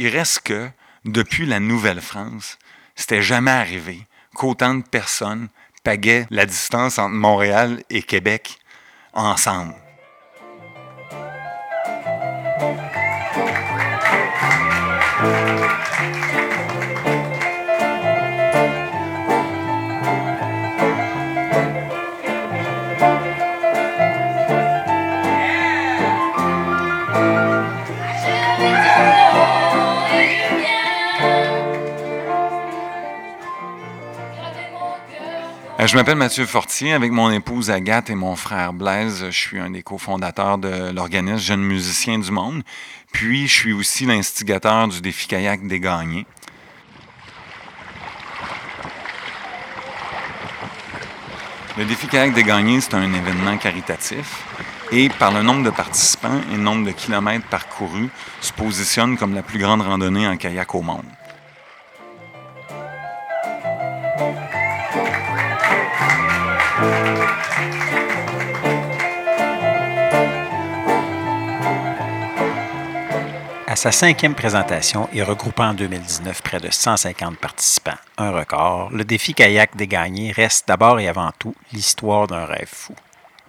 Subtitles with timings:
[0.00, 0.70] il reste que,
[1.04, 2.58] depuis la Nouvelle-France,
[2.96, 5.48] c'était jamais arrivé qu'autant de personnes
[5.84, 8.58] pagaient la distance entre Montréal et Québec
[9.12, 9.74] ensemble.
[35.86, 36.92] Je m'appelle Mathieu Fortier.
[36.92, 41.38] Avec mon épouse Agathe et mon frère Blaise, je suis un des cofondateurs de l'organisme
[41.38, 42.62] Jeunes musiciens du monde.
[43.12, 46.26] Puis, je suis aussi l'instigateur du défi kayak des gagnés.
[51.78, 54.44] Le défi kayak des gagnés, c'est un événement caritatif
[54.92, 58.08] et par le nombre de participants et le nombre de kilomètres parcourus,
[58.40, 61.04] se positionne comme la plus grande randonnée en kayak au monde.
[73.80, 79.32] Sa cinquième présentation et regroupant en 2019 près de 150 participants, un record, le défi
[79.32, 82.94] kayak des gagnés reste d'abord et avant tout l'histoire d'un rêve fou.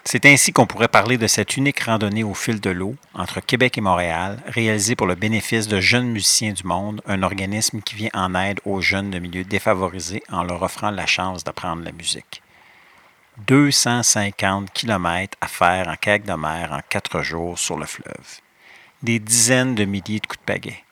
[0.06, 3.78] C'est ainsi qu'on pourrait parler de cette unique randonnée au fil de l'eau entre Québec
[3.78, 8.12] et Montréal, réalisée pour le bénéfice de jeunes musiciens du monde, un organisme qui vient
[8.14, 12.42] en aide aux jeunes de milieux défavorisés en leur offrant la chance d'apprendre la musique.
[13.48, 18.40] 250 km à faire en kayak de mer en quatre jours sur le fleuve
[19.04, 20.84] des dizaines de milliers de coups de pagaie.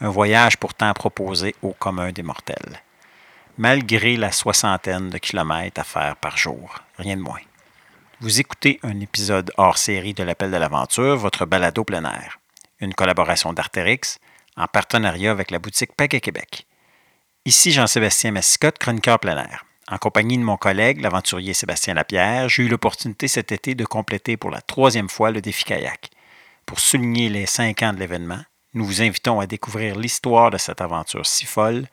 [0.00, 2.82] Un voyage pourtant proposé au commun des mortels.
[3.58, 7.40] Malgré la soixantaine de kilomètres à faire par jour, rien de moins.
[8.20, 12.38] Vous écoutez un épisode hors série de l'Appel de l'Aventure, votre balado plein air.
[12.80, 14.18] Une collaboration d'Artérix
[14.56, 16.66] en partenariat avec la boutique Pagaie Québec.
[17.44, 19.64] Ici Jean-Sébastien Massicotte, chroniqueur plein air.
[19.90, 24.36] En compagnie de mon collègue, l'aventurier Sébastien Lapierre, j'ai eu l'opportunité cet été de compléter
[24.36, 26.10] pour la troisième fois le défi kayak.
[26.70, 28.38] Pour souligner les cinq ans de l'événement,
[28.74, 31.88] nous vous invitons à découvrir l'histoire de cette aventure si folle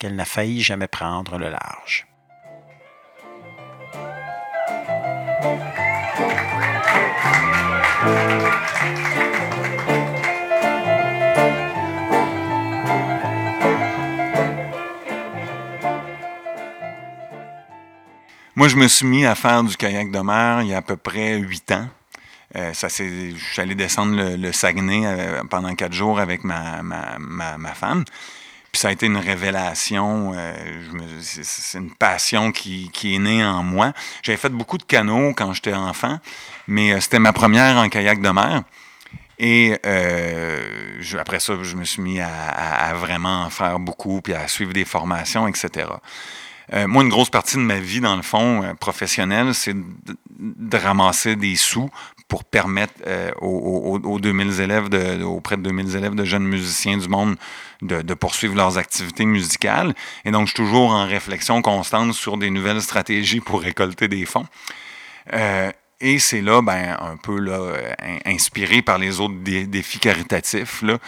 [0.00, 2.08] qu'elle n'a failli jamais prendre le large.
[18.56, 20.82] Moi, je me suis mis à faire du kayak de mer il y a à
[20.82, 21.88] peu près huit ans.
[22.56, 28.04] Euh, je suis allé descendre le, Saguenay euh, pendant quatre jours avec ma, ma, femme.
[28.72, 30.32] Puis ça a été une révélation.
[30.34, 30.54] Euh,
[31.20, 33.92] c'est une passion qui, est née en moi.
[34.22, 36.18] J'avais fait beaucoup de canots quand j'étais enfant,
[36.66, 38.62] mais c'était ma première en kayak de mer.
[39.38, 39.74] Et
[41.18, 44.86] après ça, je me suis mis à, vraiment en faire beaucoup, puis à suivre des
[44.86, 45.88] formations, etc.
[46.86, 49.74] moi, une grosse partie de ma vie, dans le fond, professionnelle, c'est
[50.38, 51.90] de, ramasser des sous
[52.28, 57.08] pour permettre euh, aux, 2000 élèves de, auprès de 2000 élèves de jeunes musiciens du
[57.08, 57.36] monde
[57.82, 59.94] de, poursuivre leurs activités musicales.
[60.24, 64.24] Et donc, je suis toujours en réflexion constante sur des nouvelles stratégies pour récolter des
[64.24, 64.46] fonds.
[65.32, 65.70] Euh,
[66.00, 67.72] et c'est là, ben, un peu là,
[68.26, 70.98] inspiré par les autres défis caritatifs, là,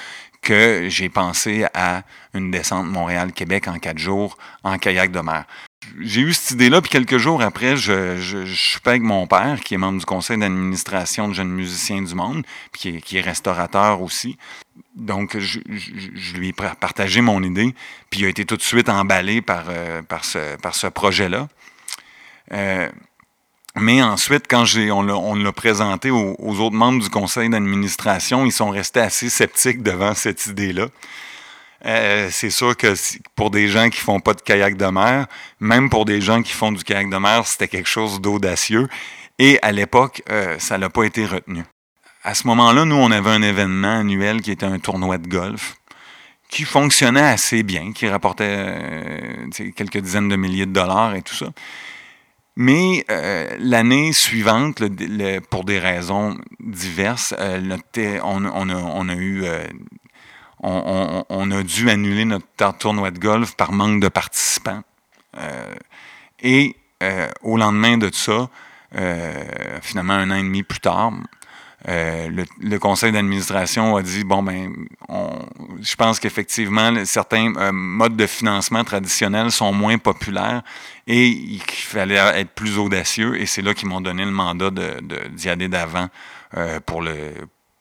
[0.40, 2.02] que j'ai pensé à
[2.32, 5.44] une descente Montréal-Québec en quatre jours en kayak de mer
[6.00, 9.74] j'ai eu cette idée-là, puis quelques jours après, je, je, suis avec mon père, qui
[9.74, 14.36] est membre du conseil d'administration de Jeunes Musiciens du Monde, puis qui est, restaurateur aussi.
[14.96, 15.60] Donc, je,
[16.36, 17.74] lui ai partagé mon idée,
[18.10, 21.48] puis il a été tout de suite emballé par, euh, ce, par ce projet-là.
[22.52, 22.88] Euh,
[23.76, 29.00] mais ensuite, quand on l'a présenté aux, autres membres du conseil d'administration, ils sont restés
[29.00, 30.88] assez sceptiques devant cette idée-là.
[31.86, 32.94] Euh, c'est sûr que
[33.36, 35.26] pour des gens qui font pas de kayak de mer,
[35.60, 38.88] même pour des gens qui font du kayak de mer, c'était quelque chose d'audacieux.
[39.38, 41.64] Et à l'époque, euh, ça n'a pas été retenu.
[42.24, 45.76] À ce moment-là, nous, on avait un événement annuel qui était un tournoi de golf
[46.50, 51.34] qui fonctionnait assez bien, qui rapportait euh, quelques dizaines de milliers de dollars et tout
[51.34, 51.46] ça.
[52.56, 53.04] Mais
[53.60, 54.82] l'année suivante,
[55.48, 57.32] pour des raisons diverses,
[58.24, 59.44] on, on, a, eu
[60.60, 62.46] on, a dû annuler notre
[62.78, 64.82] tournoi de golf par manque de participants.
[65.36, 65.74] Euh,
[66.40, 68.48] et euh, au lendemain de ça,
[68.96, 71.12] euh, finalement un an et demi plus tard,
[71.86, 74.74] le, conseil d'administration a dit bon ben,
[75.80, 80.62] je pense qu'effectivement certains modes de financement traditionnels sont moins populaires
[81.06, 83.40] et qu'il fallait être plus audacieux.
[83.40, 84.70] Et c'est là qu'ils m'ont donné le mandat
[85.30, 86.08] d'y aller d'avant
[86.84, 87.32] pour le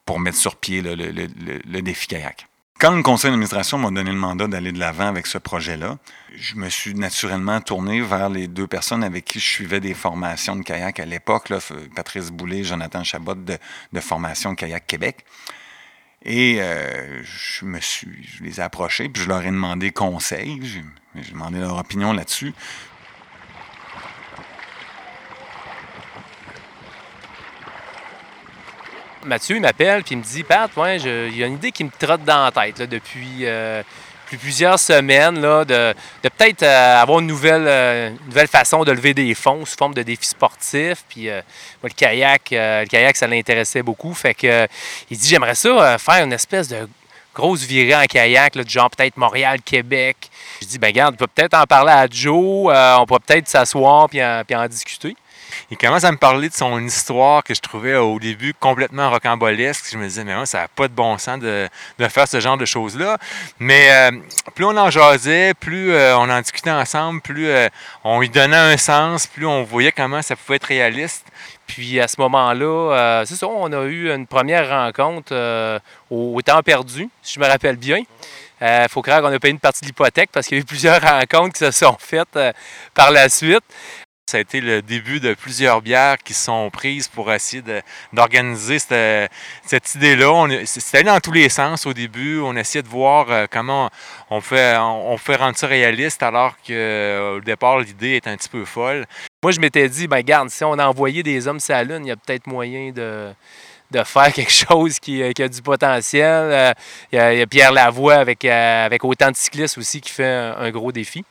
[0.05, 2.46] pour mettre sur pied le défi kayak.
[2.79, 5.97] Quand le conseil d'administration m'a donné le mandat d'aller de l'avant avec ce projet-là,
[6.35, 10.55] je me suis naturellement tourné vers les deux personnes avec qui je suivais des formations
[10.55, 11.51] de kayak à l'époque,
[11.95, 13.57] Patrice Boulay, Jonathan Chabot de,
[13.99, 15.25] Formation Kayak Québec.
[16.21, 20.61] Et euh, je me suis, je les ai approchés, puis je leur ai demandé conseil.
[21.15, 22.53] J'ai demandé leur opinion là-dessus.
[29.27, 31.83] Mathieu, il m'appelle, puis il me dit Pat, ouais, il y a une idée qui
[31.83, 33.83] me trotte dans la tête depuis, euh,
[34.39, 39.65] plusieurs semaines, là, de, peut-être euh, avoir une nouvelle, euh, façon de lever des fonds
[39.65, 41.03] sous forme de défis sportifs.
[41.09, 44.13] Puis le kayak, le kayak, ça l'intéressait beaucoup.
[44.13, 44.67] Fait que
[45.09, 46.87] il dit J'aimerais ça faire une espèce de
[47.33, 50.29] grosse virée en kayak, du genre peut-être Montréal, Québec.
[50.61, 54.09] Je dis, ben regarde, on peut peut-être en parler à Joe, on pourrait peut-être s'asseoir
[54.09, 55.15] puis en discuter
[55.69, 59.85] il commence à me parler de son histoire que je trouvais au début complètement rocambolesque.
[59.91, 61.67] Je me disais, mais ça n'a pas de bon sens de,
[62.09, 63.17] faire ce genre de choses-là.
[63.59, 64.11] Mais euh,
[64.55, 67.67] plus on en jasait, plus euh, on en discutait ensemble, plus euh,
[68.03, 71.25] on lui donnait un sens, plus on voyait comment ça pouvait être réaliste.
[71.65, 77.09] Puis à ce moment-là, c'est ça, on a eu une première rencontre au, temps perdu,
[77.21, 78.03] si je me rappelle bien.
[78.61, 80.65] Il faut croire qu'on a payé une partie de l'hypothèque parce qu'il y a eu
[80.65, 82.39] plusieurs rencontres qui se sont faites
[82.93, 83.65] par la suite.
[84.29, 87.63] Ça a été le début de plusieurs bières qui sont prises pour essayer
[88.11, 90.65] d'organiser cette, idée-là.
[90.65, 92.41] C'était dans tous les sens au début.
[92.41, 93.89] On essayait de voir euh, comment
[94.29, 98.49] on fait, on fait rendre ça réaliste alors qu'au euh, départ, l'idée est un petit
[98.49, 99.05] peu folle.
[99.41, 102.03] Moi, je m'étais dit, ben garde, si on a envoyé des hommes sur la Lune,
[102.03, 103.33] il y a peut-être moyen de,
[104.03, 106.75] faire quelque chose qui, euh, a du potentiel.
[107.13, 108.43] Il y a, Pierre Lavoie avec
[109.05, 111.23] autant de cyclistes aussi qui fait un gros défi.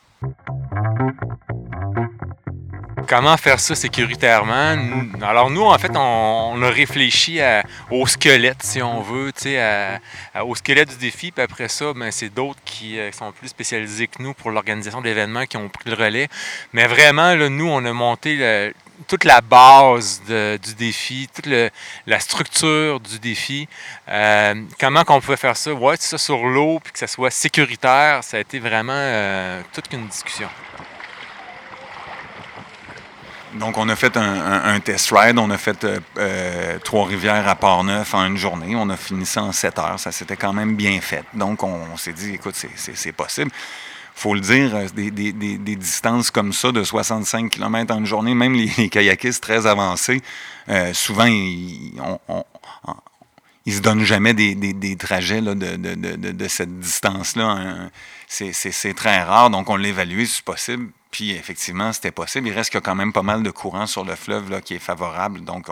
[3.08, 4.76] Comment faire ça sécuritairement?
[5.22, 7.40] Alors nous, en fait, on, a réfléchi
[7.90, 9.32] au squelette, si on veut,
[10.42, 11.30] au squelette du défi.
[11.30, 15.00] Puis après ça, ben, c'est d'autres qui euh, sont plus spécialisés que nous pour l'organisation
[15.00, 16.28] de l'événement qui ont pris le relais.
[16.72, 18.72] Mais vraiment, nous, on a monté
[19.06, 21.48] toute la base du défi, toute
[22.06, 23.68] la structure du défi.
[24.08, 25.72] Euh, comment qu'on pouvait faire ça?
[25.72, 29.92] Ouais, ça sur l'eau, puis que ça soit sécuritaire, ça a été vraiment euh, toute
[29.92, 30.48] une discussion.
[33.58, 35.38] Donc, on a fait un, test ride.
[35.38, 38.74] On a fait euh, euh, Trois-Rivières à Port-Neuf en une journée.
[38.76, 39.98] On a fini ça en sept heures.
[39.98, 41.24] Ça s'était quand même bien fait.
[41.34, 43.50] Donc, on, s'est dit, écoute, c'est possible.
[44.14, 48.54] faut le dire, euh, des, distances comme ça de 65 km en une journée, même
[48.54, 50.22] les, kayakistes très avancés,
[50.92, 51.92] souvent, ils,
[53.72, 57.90] ne se donnent jamais des, trajets de, cette distance-là.
[58.28, 59.50] C'est très rare.
[59.50, 60.90] Donc, on l'évalue si possible.
[61.10, 62.48] Puis effectivement, c'était possible.
[62.48, 64.74] Il reste qu'il y a quand même pas mal de courant sur le fleuve qui
[64.74, 65.42] est favorable.
[65.44, 65.68] Donc,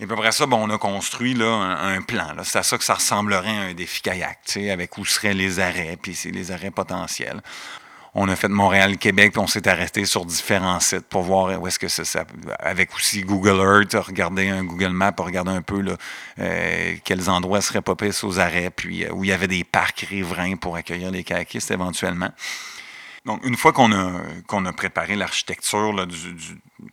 [0.00, 2.34] Et puis après ça, bon, on a construit là, un, plan.
[2.44, 5.98] C'est à ça que ça ressemblerait à un défi kayak, avec où seraient les arrêts,
[6.00, 7.42] puis c'est les arrêts potentiels.
[8.20, 11.78] On a fait Montréal-Québec, puis on s'est arrêté sur différents sites pour voir où est-ce
[11.78, 12.24] que ça,
[12.58, 15.84] avec aussi Google Earth, regarder un Google Map, regarder un peu
[16.40, 17.94] euh, quels endroits seraient pas
[18.24, 21.70] aux arrêts, puis euh, où il y avait des parcs riverains pour accueillir les kayakistes
[21.70, 22.30] éventuellement.
[23.24, 25.94] Donc, une fois qu'on a, préparé l'architecture,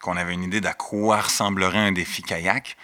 [0.02, 2.78] qu'on avait une idée d'à quoi ressemblerait un défi kayak,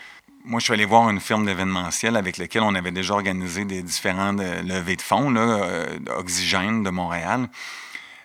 [0.46, 3.84] moi, je suis allé voir une firme d'événementiel avec laquelle on avait déjà organisé des
[3.84, 7.48] différentes euh, levées de fonds, là, de Montréal.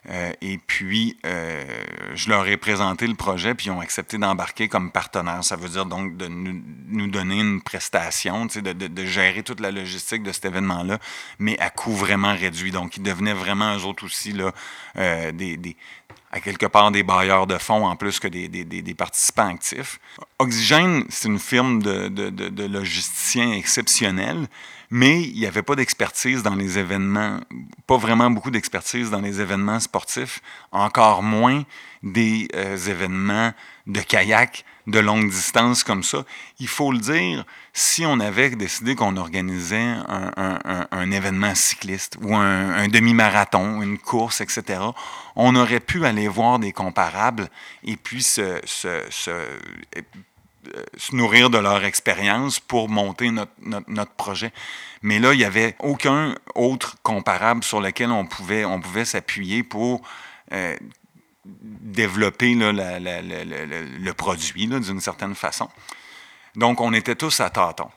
[0.08, 1.64] Euh, et puis, euh,
[2.14, 5.42] je leur ai présenté le projet, puis ils ont accepté d'embarquer comme partenaire.
[5.42, 10.22] Ça veut dire donc de nous, donner une prestation, de, de, gérer toute la logistique
[10.22, 10.98] de cet événement-là,
[11.38, 12.70] mais à coût vraiment réduit.
[12.70, 14.52] Donc, ils devenaient vraiment, eux autres aussi, là,
[14.96, 15.76] euh, des,
[16.32, 19.98] à quelque part des bailleurs de fonds en plus que des, des, des participants actifs.
[20.38, 24.48] Oxygène, c'est une firme de, de logisticiens exceptionnels
[24.90, 27.40] mais il n'y avait pas d'expertise dans les événements,
[27.86, 30.40] pas vraiment beaucoup d'expertise dans les événements sportifs,
[30.70, 31.64] encore moins
[32.02, 33.52] des euh, événements
[33.86, 36.24] de kayak de longue distance comme ça.
[36.60, 42.88] Il faut le dire, si on avait décidé qu'on organisait un, événement cycliste ou un,
[42.88, 44.80] demi-marathon, une course, etc.,
[45.34, 47.48] on aurait pu aller voir des comparables
[47.84, 48.60] et puis se
[50.74, 54.52] euh, nourrir de leur expérience pour monter notre, projet.
[55.02, 59.62] Mais là, il n'y avait aucun autre comparable sur lequel on pouvait, on pouvait s'appuyer
[59.62, 60.02] pour
[60.52, 60.76] euh,
[61.60, 65.68] développer le produit d'une certaine façon.
[66.54, 67.90] Donc, on était tous à tâtons.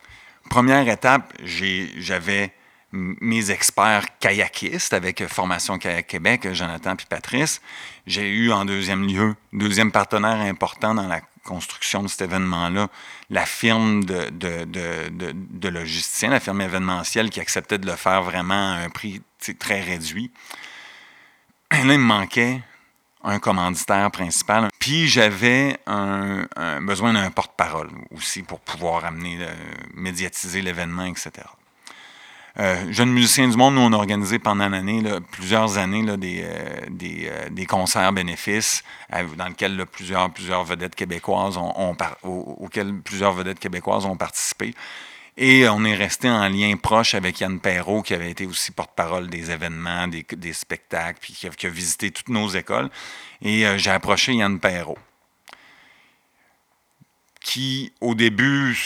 [0.49, 2.53] Première étape, j'avais
[2.91, 7.61] mes experts kayakistes avec Formation Kayak Québec, Jonathan puis Patrice.
[8.07, 12.89] J'ai eu en deuxième lieu, deuxième partenaire important dans la, construction de cet événement-là,
[13.29, 18.73] la firme de, de, de, logisticiens, la firme événementielle qui acceptait de le faire vraiment
[18.73, 19.21] à un prix
[19.57, 20.31] très réduit.
[21.71, 22.61] là, il me manquait
[23.23, 24.69] un commanditaire principal.
[24.79, 26.47] Puis j'avais un,
[26.81, 29.37] besoin d'un porte-parole aussi pour pouvoir amener,
[29.93, 31.31] médiatiser l'événement, etc.
[32.59, 34.69] Euh, Jeunes musiciens du monde, nous, on a organisé pendant
[35.31, 36.17] plusieurs années, euh,
[36.89, 38.83] des, euh, concerts bénéfices
[39.37, 44.73] dans lesquels plusieurs, vedettes québécoises ont, auxquels plusieurs vedettes québécoises ont participé.
[45.41, 49.29] Et on est resté en lien proche avec Yann Perrault, qui avait été aussi porte-parole
[49.29, 52.89] des événements, des, spectacles, puis qui a, visité toutes nos écoles.
[53.41, 54.97] Et j'ai approché Yann Perrault,
[57.39, 58.77] qui, au début,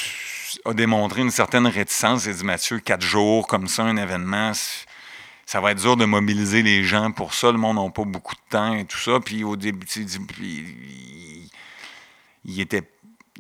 [0.65, 2.27] a démontré une certaine réticence.
[2.27, 4.51] Il dit Mathieu, quatre jours comme ça, un événement,
[5.48, 7.51] ça va être dur de mobiliser les gens pour ça.
[7.51, 9.19] Le monde n'a pas beaucoup de temps et tout ça.
[9.19, 9.88] Puis au début,
[10.39, 11.50] il,
[12.45, 12.83] il, était,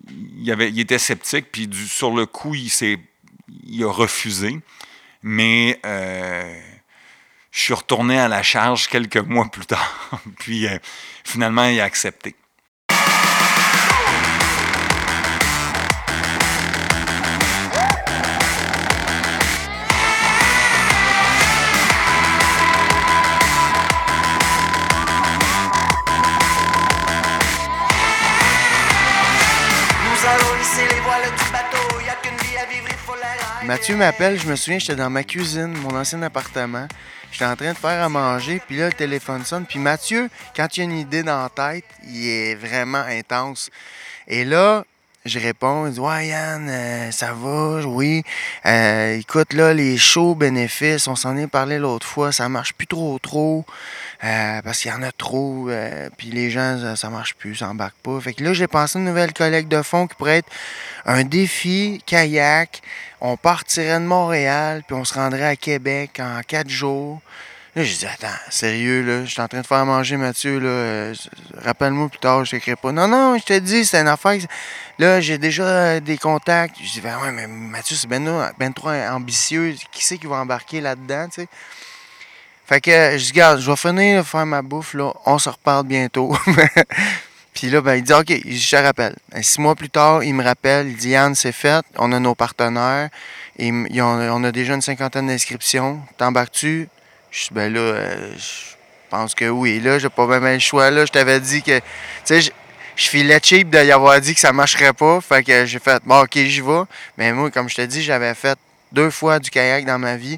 [0.09, 1.51] il, avait, il était sceptique.
[1.51, 2.71] Puis sur le coup, il,
[3.65, 4.59] il a refusé.
[5.21, 6.59] Mais euh,
[7.51, 10.21] je suis retourné à la charge quelques mois plus tard.
[10.39, 10.77] puis euh,
[11.23, 12.35] finalement, il a accepté.
[33.65, 36.85] Mathieu m'appelle, je me souviens, j'étais dans ma cuisine, mon ancien appartement.
[37.31, 39.65] J'étais en train de faire à manger, puis là, le téléphone sonne.
[39.65, 43.69] Puis Mathieu, quand il a une idée dans la tête, il est vraiment intense.
[44.27, 44.83] Et là,
[45.25, 48.23] je réponds, il dit Ouais, Yann, euh, ça va, oui.
[48.65, 52.87] Euh, écoute, là, les shows bénéfices, on s'en est parlé l'autre fois, ça marche plus
[52.87, 53.65] trop, trop.
[54.23, 55.69] Euh, parce qu'il y en a trop,
[56.17, 58.19] puis les gens, ça, marche plus, ça embarque pas.
[58.21, 60.51] Fait que là, j'ai pensé à une nouvelle collecte de fonds qui pourrait être
[61.05, 62.81] un défi kayak.
[63.21, 67.21] On partirait de Montréal, puis on se rendrait à Québec en quatre jours.
[67.75, 70.69] Là, j'ai dit, attends, sérieux, là, je suis en train de faire manger Mathieu, là.
[70.69, 71.13] Euh,
[71.57, 72.91] rappelle-moi plus tard, je t'écris pas.
[72.91, 74.37] Non, non, je te dis, c'est une affaire.
[74.99, 76.75] Là, j'ai déjà euh, des contacts.
[76.79, 79.73] Je dis, ben ouais, mais Mathieu, c'est ben, ben trop ambitieux.
[79.91, 81.47] Qui c'est qui va embarquer là-dedans, tu sais?
[82.67, 85.11] Fait que je dis, regarde, je vais finir de faire ma bouffe, là.
[85.25, 86.37] On se reparle bientôt.
[87.55, 89.15] Puis là, ben, il dit, OK, je te rappelle.
[89.31, 92.19] Ben, six mois plus tard, il me rappelle, il dit, Yann, c'est fait, on a
[92.19, 93.09] nos partenaires,
[93.59, 96.01] on a déjà une cinquantaine d'inscriptions.
[96.19, 96.87] T'embarques-tu?
[97.33, 98.75] Je dis, ben là, euh, je
[99.09, 99.79] pense que oui.
[99.79, 100.91] Là, j'ai pas même le choix.
[100.91, 101.83] Là, je t'avais dit que, tu
[102.25, 102.51] sais, je,
[102.95, 105.19] je filais cheap d'y avoir dit que ça marcherait pas.
[105.19, 106.83] Fait que j'ai fait, bon, OK, j'y vais.
[107.17, 108.55] Mais moi, comme je te dis, j'avais fait
[108.91, 110.37] deux fois du kayak dans ma vie.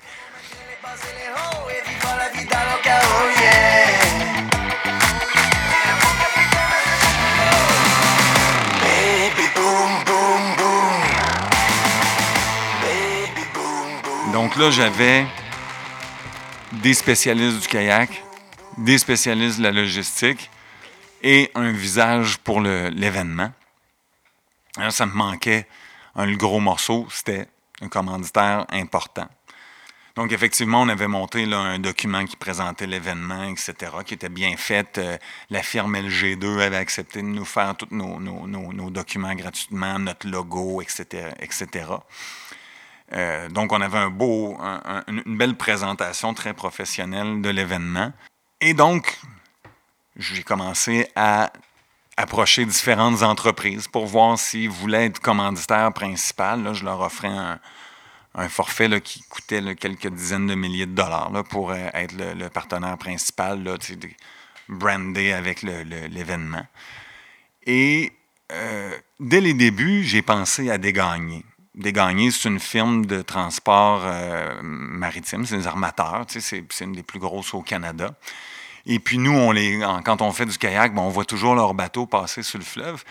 [14.31, 15.25] Donc là, j'avais
[16.81, 18.23] des spécialistes du kayak,
[18.77, 20.49] des spécialistes de la logistique
[21.21, 23.51] et un visage pour l'événement.
[24.89, 25.67] Ça me manquait
[26.15, 27.47] un gros morceau, c'était
[27.81, 29.27] un commanditaire important.
[30.15, 34.97] Donc, effectivement, on avait monté un document qui présentait l'événement, etc., qui était bien fait.
[34.97, 35.17] Euh,
[35.49, 40.81] la firme LG2 avait accepté de nous faire tous nos, nos documents gratuitement, notre logo,
[40.81, 41.87] etc., etc.
[43.13, 44.57] Euh, donc, on avait un beau,
[45.07, 48.11] une belle présentation très professionnelle de l'événement.
[48.61, 49.19] Et donc,
[50.17, 51.51] j'ai commencé à
[52.17, 56.63] approcher différentes entreprises pour voir s'ils voulaient être commanditaires principal.
[56.63, 57.59] Là, je leur offrais un,
[58.49, 63.63] forfait qui coûtait quelques dizaines de milliers de dollars pour euh, être le, partenaire principal,
[64.67, 66.65] brandé avec l'événement.
[67.65, 68.11] Et
[68.51, 70.77] euh, dès les débuts, j'ai pensé à
[71.75, 77.19] Dégagné, c'est une firme de transport euh, maritime, c'est des armateurs, c'est une des plus
[77.19, 78.15] grosses au Canada.
[78.85, 82.05] Et puis nous, on les, quand on fait du kayak, on voit toujours leurs bateaux
[82.05, 83.03] passer sur le fleuve.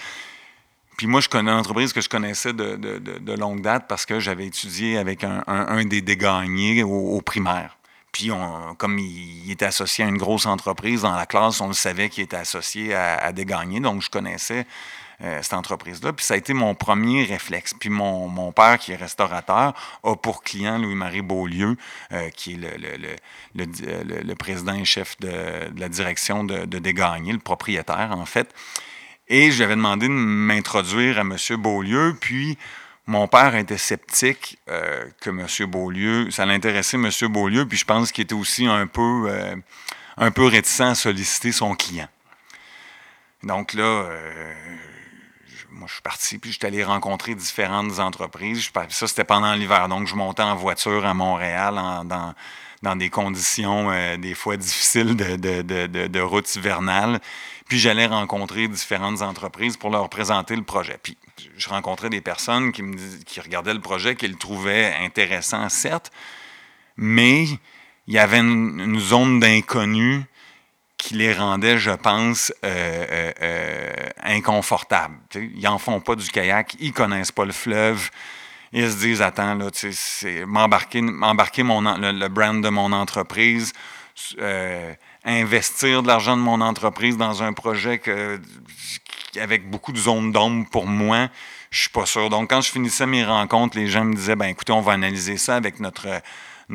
[0.96, 4.46] Puis moi, je connais une entreprise que je connaissais de, longue date parce que j'avais
[4.46, 7.76] étudié avec un, des dégagnés au, primaire.
[8.12, 8.30] Puis,
[8.78, 12.24] comme il, était associé à une grosse entreprise dans la classe, on le savait qu'il
[12.24, 13.80] était associé à, à Desgagnés.
[13.80, 14.66] Donc, je connaissais
[15.22, 16.12] euh, cette entreprise-là.
[16.12, 17.72] Puis ça a été mon premier réflexe.
[17.78, 21.76] Puis mon, mon père, qui est restaurateur, a pour client Louis-Marie Beaulieu,
[22.12, 25.30] euh, qui est le, le, le, le, président et chef de,
[25.78, 28.52] la direction de, de le propriétaire, en fait.
[29.28, 31.36] Et j'avais demandé de m'introduire à M.
[31.58, 32.58] Beaulieu, puis
[33.06, 35.46] mon père était sceptique euh, que M.
[35.70, 37.08] Beaulieu, ça l'intéressait M.
[37.30, 39.30] Beaulieu, puis je pense qu'il était aussi un peu,
[40.16, 42.08] un peu réticent à solliciter son client.
[43.44, 44.08] Donc là,
[45.74, 48.70] moi, je suis parti, puis j'étais allé rencontrer différentes entreprises.
[48.90, 49.88] ça, c'était pendant l'hiver.
[49.88, 52.34] Donc, je montais en voiture à Montréal dans,
[52.84, 57.18] dans des conditions euh, des fois difficiles de, de, de, route hivernale.
[57.68, 60.98] Puis j'allais rencontrer différentes entreprises pour leur présenter le projet.
[61.02, 61.16] Puis
[61.56, 66.12] je rencontrais des personnes qui, me, qui regardaient le projet, qui le trouvaient intéressant, certes,
[66.96, 67.44] mais
[68.06, 70.24] il y avait une, zone d'inconnu
[71.04, 73.92] qui les rendait, je pense, euh, euh, euh,
[74.22, 75.16] inconfortables.
[75.34, 78.08] ils n'en font pas du kayak, ils connaissent pas le fleuve.
[78.72, 83.74] Ils se disent, attends, là, c'est m'embarquer, m'embarquer mon, le, brand de mon entreprise,
[85.26, 88.00] investir de l'argent de mon entreprise dans un projet
[89.38, 91.28] avec beaucoup de zones d'ombre pour moi,
[91.70, 92.30] je suis pas sûr.
[92.30, 95.36] Donc, quand je finissais mes rencontres, les gens me disaient, ben écoutez, on va analyser
[95.36, 96.08] ça avec notre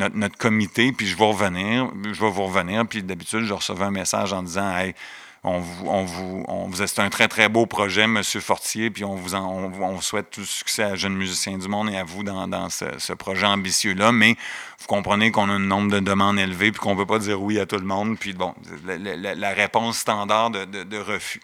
[0.08, 2.86] notre, comité, puis je vais revenir, je vais vous revenir.
[2.88, 4.94] Puis d'habitude, je recevais un message en disant Hey,
[5.44, 8.22] on vous, on vous, on c'est un très, très beau projet, M.
[8.24, 12.04] Fortier, puis on vous, on, souhaite tout succès à Jeunes Musiciens du Monde et à
[12.04, 14.12] vous dans, ce, projet ambitieux-là.
[14.12, 14.36] Mais
[14.80, 17.42] vous comprenez qu'on a un nombre de demandes élevé, puis qu'on ne peut pas dire
[17.42, 18.18] oui à tout le monde.
[18.20, 18.54] Puis bon,
[18.86, 21.42] la, réponse standard de refus.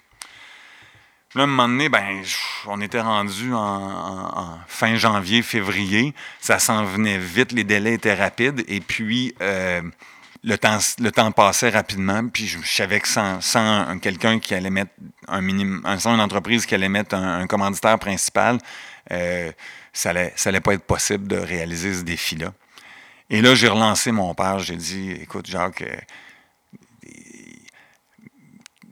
[1.36, 2.24] Là, à un moment donné, ben,
[2.66, 6.14] on était rendu en, fin janvier, février.
[6.40, 8.64] Ça s'en venait vite, les délais étaient rapides.
[8.70, 9.82] Et puis, euh,
[10.46, 12.26] le, temps, le temps passait rapidement.
[12.30, 14.92] Puis, je, savais que sans, quelqu'un qui allait mettre
[15.28, 18.58] un minimum, sans une entreprise qui allait mettre un, commanditaire principal,
[19.12, 19.52] euh,
[19.92, 22.54] ça n'allait ça allait pas être possible de réaliser ce défi-là.
[23.30, 24.60] Et là, j'ai relancé mon père.
[24.60, 25.98] J'ai dit, écoute, Jacques, euh,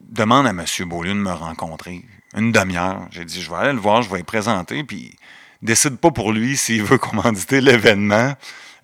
[0.01, 0.65] demande à M.
[0.89, 2.03] Beaulieu de me rencontrer
[2.35, 3.07] une demi-heure.
[3.11, 5.15] J'ai dit, je vais aller le voir, je vais le présenter, puis
[5.61, 8.33] décide pas pour lui s'il veut commanditer l'événement.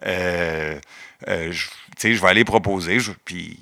[0.06, 0.80] Euh,
[1.28, 3.60] euh, je, vais aller proposer, puis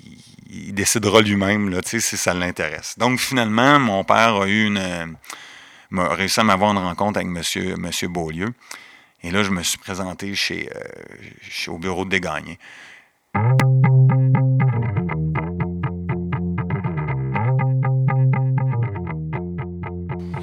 [0.48, 2.94] il décidera lui-même si ça l'intéresse.
[2.98, 5.16] Donc, finalement, mon père a eu une
[5.90, 7.74] m'a réussi à m'avoir une rencontre avec M.
[7.78, 8.52] Monsieur, Beaulieu.
[9.22, 12.58] Et là, je me suis présenté chez, euh, au bureau de Dégagné.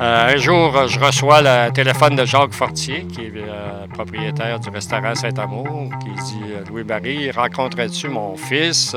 [0.02, 4.70] Euh, un jour, je reçois le téléphone de Jacques Fortier, qui est euh, propriétaire du
[4.70, 8.94] restaurant Saint-Amour, qui dit euh, Louis-Marie, rencontrais-tu mon fils?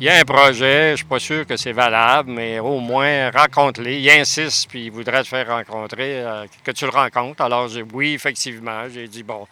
[0.00, 2.80] Il y a un projet, je ne suis pas sûr que c'est valable, mais au
[2.80, 4.00] moins rencontre-les.
[4.00, 6.24] Il insiste, puis il voudrait te faire rencontrer,
[6.64, 7.40] que tu le rencontres.
[7.40, 8.84] Alors, j'ai oui, effectivement.
[8.92, 9.46] J'ai dit bon.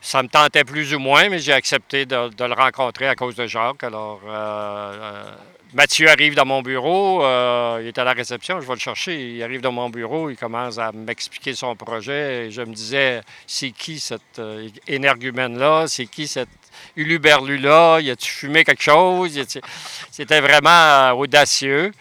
[0.00, 3.46] Ça me tentait plus ou moins, mais j'ai accepté de, le rencontrer à cause de
[3.46, 3.84] Jacques.
[3.84, 4.20] Alors,
[5.74, 9.36] Mathieu arrive dans mon bureau, euh, il est à la réception, je vais le chercher.
[9.36, 12.46] Il arrive dans mon bureau, il commence à m'expliquer son projet.
[12.46, 15.86] Et je me disais, c'est qui cet euh, énergumène-là?
[15.88, 16.50] C'est qui cet
[16.94, 18.00] uluberlu-là?
[18.00, 19.40] Y a-tu fumé quelque chose?
[20.10, 21.92] C'était vraiment euh, audacieux.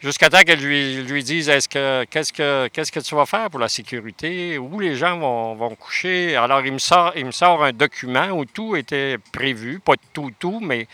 [0.00, 3.50] Jusqu'à temps qu'elle lui, lui dise est-ce que qu'est-ce que qu'est-ce que tu vas faire
[3.50, 6.36] pour la sécurité, où les gens vont, vont, coucher?
[6.36, 10.32] Alors il me sort il me sort un document où tout était prévu, pas tout
[10.38, 10.88] tout, mais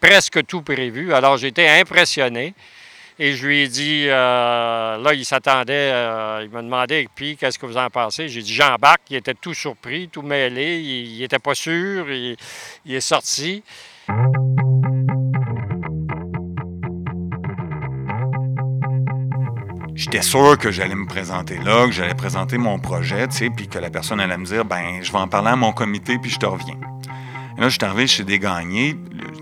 [0.00, 1.12] presque tout prévu.
[1.12, 2.54] Alors, j'étais impressionné.
[3.18, 7.58] Et je lui ai dit, euh, là, il s'attendait, euh, il m'a demandé, puis, qu'est-ce
[7.58, 8.28] que vous en pensez?
[8.28, 9.00] J'ai dit, j'embarque.
[9.08, 10.80] Il était tout surpris, tout mêlé.
[10.80, 12.12] Il n'était pas sûr.
[12.12, 12.36] Il,
[12.86, 13.62] est sorti.
[19.94, 23.66] J'étais sûr que j'allais me présenter là, que j'allais présenter mon projet, tu sais, puis
[23.66, 26.30] que la personne allait me dire, ben, je vais en parler à mon comité, puis
[26.30, 26.78] je te reviens.
[27.56, 28.96] Et là, je suis arrivé chez Desgagnés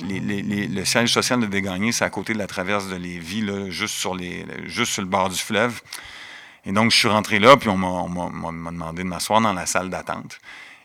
[0.09, 3.95] le siège social de Dégagné, c'est à côté de la traverse de Lévis, là, juste,
[3.95, 5.81] sur les, juste sur le bord du fleuve.
[6.65, 9.91] Et donc, je suis rentré là, puis on m'a demandé de m'asseoir dans la salle
[9.91, 10.41] d'attente.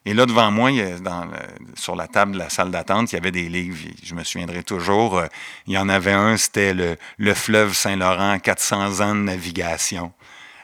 [0.06, 1.28] Et là, devant moi, dans
[1.76, 3.78] sur la table de la salle d'attente, il y avait des livres.
[4.02, 5.28] Je me souviendrai toujours, euh,
[5.68, 10.14] il y en avait un, c'était le, le, fleuve Saint-Laurent, 400 ans de navigation.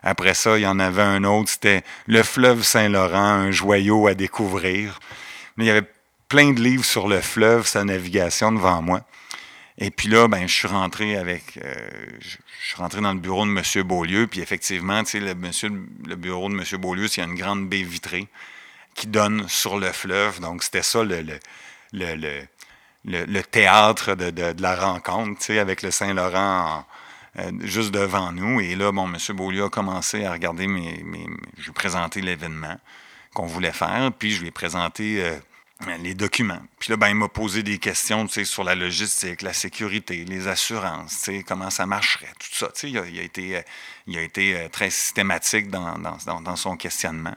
[0.04, 4.14] Après ça, il y en avait un autre, c'était Le fleuve Saint-Laurent, un joyau à
[4.14, 5.00] découvrir.
[5.58, 5.88] Mais il y avait
[6.28, 9.02] plein de livres sur le fleuve, sa navigation devant moi.
[9.78, 11.74] Et puis là, ben, je suis rentré avec, euh,
[12.20, 13.84] je, suis rentré dans le bureau de M.
[13.84, 15.34] Beaulieu, puis effectivement, tu le,
[16.16, 16.82] bureau de M.
[16.82, 18.28] Beaulieu, c'est une grande baie vitrée
[18.94, 20.40] qui donne sur le fleuve.
[20.40, 21.22] Donc, c'était ça le,
[21.92, 22.48] le,
[23.04, 26.86] le, théâtre de, la rencontre, avec le Saint-Laurent
[27.38, 28.62] euh, juste devant nous.
[28.62, 29.18] Et là, bon, M.
[29.36, 31.04] Beaulieu a commencé à regarder mes
[31.58, 32.80] je lui ai présenté l'événement
[33.34, 35.38] qu'on voulait faire, puis je lui ai présenté euh,
[36.00, 36.62] les documents.
[36.80, 41.30] Puis là, ben, il m'a posé des questions sur la logistique, la sécurité, les assurances,
[41.46, 42.70] comment ça marcherait, tout ça.
[42.84, 43.62] Il a, il a, été,
[44.08, 47.36] il a été euh, très systématique dans, dans, dans son questionnement.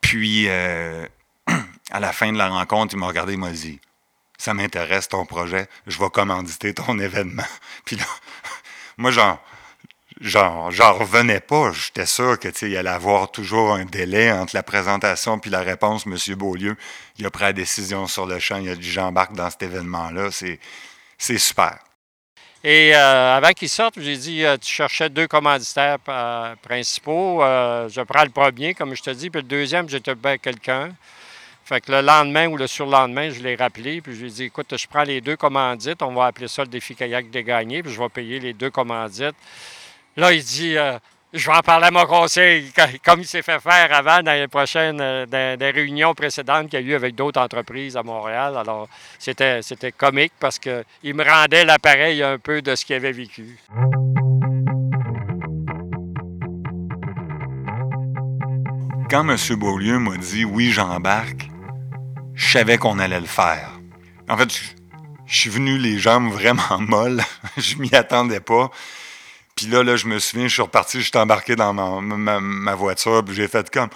[0.00, 1.06] Puis, euh,
[1.90, 3.80] à la fin de la rencontre, il m'a regardé et m'a dit
[4.36, 7.46] Ça m'intéresse ton projet, je vais commanditer ton événement.
[7.84, 8.04] Puis là,
[8.98, 9.42] moi, Genre,
[10.20, 11.72] j'en revenais pas.
[11.72, 16.06] J'étais sûr que, il allait avoir toujours un délai entre la présentation puis la réponse.
[16.06, 16.76] Monsieur Beaulieu,
[17.18, 18.58] il a pris la décision sur le champ.
[18.58, 20.30] Il a dit j'embarque dans cet événement-là.
[20.30, 20.58] C'est,
[21.38, 21.78] super.
[22.62, 27.40] Et euh, avant qu'il sorte, j'ai dit euh, tu cherchais deux commanditaires euh, principaux.
[27.40, 30.94] je prends le premier, comme je te dis, puis le deuxième, j'étais avec quelqu'un.
[31.64, 34.76] Fait que le lendemain ou le surlendemain, je l'ai rappelé, puis je lui dit écoute,
[34.76, 37.90] je prends les deux commandites, on va appeler ça le défi kayak des gagnés, puis
[37.90, 39.34] je vais payer les deux commandites.
[40.16, 40.76] Là, il dit
[41.34, 42.70] je vais en parler à mon conseil,
[43.04, 46.86] comme il s'est fait faire avant dans les prochaines euh, réunions précédentes qu'il y a
[46.86, 48.56] eu avec d'autres entreprises à Montréal.
[48.56, 53.10] Alors, c'était, c'était comique parce qu'il me rendait l'appareil un peu de ce qu'il avait
[53.10, 53.58] vécu.
[59.10, 59.36] Quand M.
[59.56, 61.48] Beaulieu m'a dit oui, j'embarque,
[62.34, 63.72] je savais qu'on allait le faire.
[64.28, 64.52] En fait,
[65.26, 67.24] je suis venu les jambes vraiment molles.
[67.56, 68.70] je m'y attendais pas.
[69.64, 73.24] Puis là, là, je me souviens, je suis reparti, je suis embarqué dans ma, voiture,
[73.24, 73.88] puis j'ai fait comme.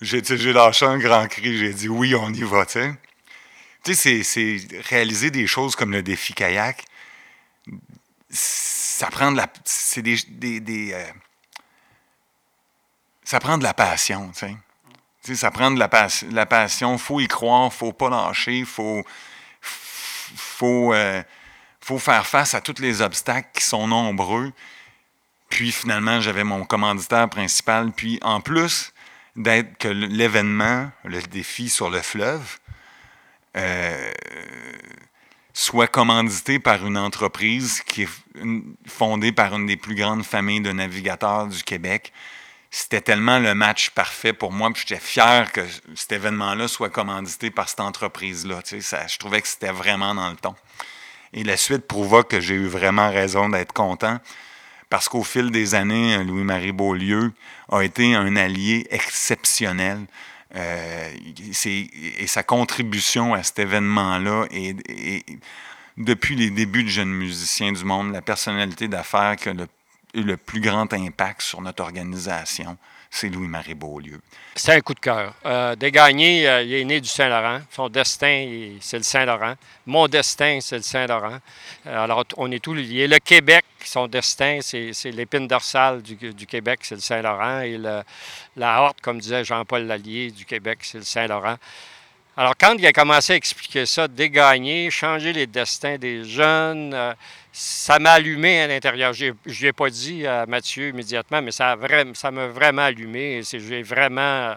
[0.00, 0.22] J'ai,
[0.54, 2.94] lâché un grand cri, j'ai dit oui, on y va, tu sais.
[3.84, 4.56] Tu sais, c'est,
[4.88, 6.86] réaliser des choses comme le défi kayak.
[8.30, 9.46] Ça prend de la.
[9.64, 10.16] C'est des.
[10.60, 11.04] des, euh,
[13.24, 14.46] ça prend de la passion, tu
[15.20, 15.34] sais.
[15.34, 15.90] Ça prend de la,
[16.30, 19.04] la passion, faut y croire, faut pas lâcher, faut.
[19.60, 20.94] faut.
[20.94, 21.22] Euh,
[21.82, 24.50] faut faire face à tous les obstacles qui sont nombreux.
[25.54, 27.92] Puis finalement, j'avais mon commanditaire principal.
[27.92, 28.92] Puis en plus
[29.36, 32.58] d'être que l'événement, le défi sur le fleuve,
[33.56, 34.12] euh,
[35.52, 38.08] soit commandité par une entreprise qui est
[38.84, 42.12] fondée par une des plus grandes familles de navigateurs du Québec.
[42.72, 45.60] C'était tellement le match parfait pour moi, puis j'étais fier que
[45.94, 48.60] cet événement-là soit commandité par cette entreprise-là.
[48.62, 50.56] Tu sais, je trouvais que c'était vraiment dans le ton.
[51.32, 54.18] Et la suite prouva que j'ai eu vraiment raison d'être content
[54.94, 57.32] parce qu'au fil des années, Louis-Marie Beaulieu
[57.68, 59.98] a été un allié exceptionnel.
[60.54, 61.10] Euh,
[61.64, 65.26] et sa contribution à cet événement-là est,
[65.96, 69.54] depuis les débuts de jeunes musiciens du monde, la personnalité d'affaires qui a
[70.14, 72.78] eu le plus grand impact sur notre organisation
[73.14, 74.20] c'est Louis-Marie Beaulieu.
[74.56, 75.34] C'est un coup de cœur.
[75.46, 77.60] Euh, euh, il est né du Saint-Laurent.
[77.70, 79.54] Son destin, c'est le Saint-Laurent.
[79.86, 81.38] Mon destin, c'est le Saint-Laurent.
[81.86, 83.06] Euh, alors, on est tous liés.
[83.06, 87.60] Le Québec, son destin, c'est l'épine dorsale du, Québec, c'est le Saint-Laurent.
[87.60, 87.78] Et
[88.56, 91.56] la horte, comme disait Jean-Paul Lallier du Québec, c'est le Saint-Laurent.
[92.36, 97.14] Alors, quand il a commencé à expliquer ça, dégagner, changer les destins des jeunes, euh,
[97.56, 99.12] ça m'a allumé à l'intérieur.
[99.12, 103.42] Je ne lui ai pas dit à Mathieu immédiatement, mais ça m'a vraiment allumé.
[103.44, 104.56] J'ai vraiment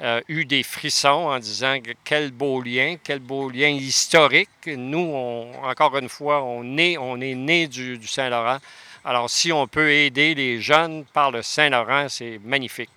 [0.00, 4.48] euh, eu des frissons en disant quel beau lien, quel beau lien historique.
[4.66, 5.14] Nous,
[5.62, 8.60] encore une fois, on est, on est né du, Saint-Laurent.
[9.04, 12.88] Alors, si on peut aider les jeunes par le Saint-Laurent, c'est magnifique.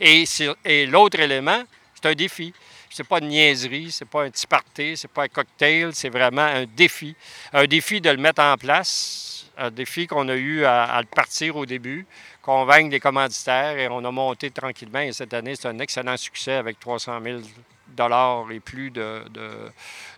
[0.00, 0.24] Et,
[0.64, 1.62] et l'autre élément,
[1.94, 2.52] c'est un défi
[2.90, 6.42] c'est pas une niaiserie, c'est pas un petit party, c'est pas un cocktail, c'est vraiment
[6.42, 7.14] un défi.
[7.52, 11.56] Un défi de le mettre en place, un défi qu'on a eu à, le partir
[11.56, 12.06] au début,
[12.42, 15.00] convaincre les commanditaires et on a monté tranquillement.
[15.00, 17.40] Et cette année, c'est un excellent succès avec 300 000
[17.88, 19.22] dollars et plus de,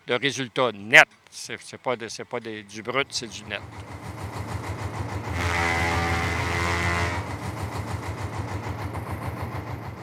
[0.08, 1.04] résultats nets.
[1.30, 3.60] C'est pas, pas du brut, c'est du net.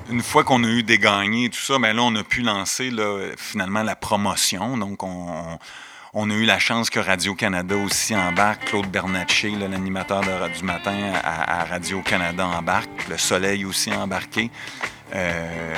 [0.10, 2.42] Une fois qu'on a eu des gagnés et tout ça, ben là, on a pu
[2.42, 2.92] lancer
[3.38, 4.78] finalement la promotion.
[4.78, 8.66] Donc, on, a eu la chance que Radio-Canada aussi embarque.
[8.66, 13.08] Claude Bernatchez, l'animateur du matin à, Radio-Canada embarque.
[13.10, 14.50] Le Soleil aussi embarqué.
[15.14, 15.74] Euh,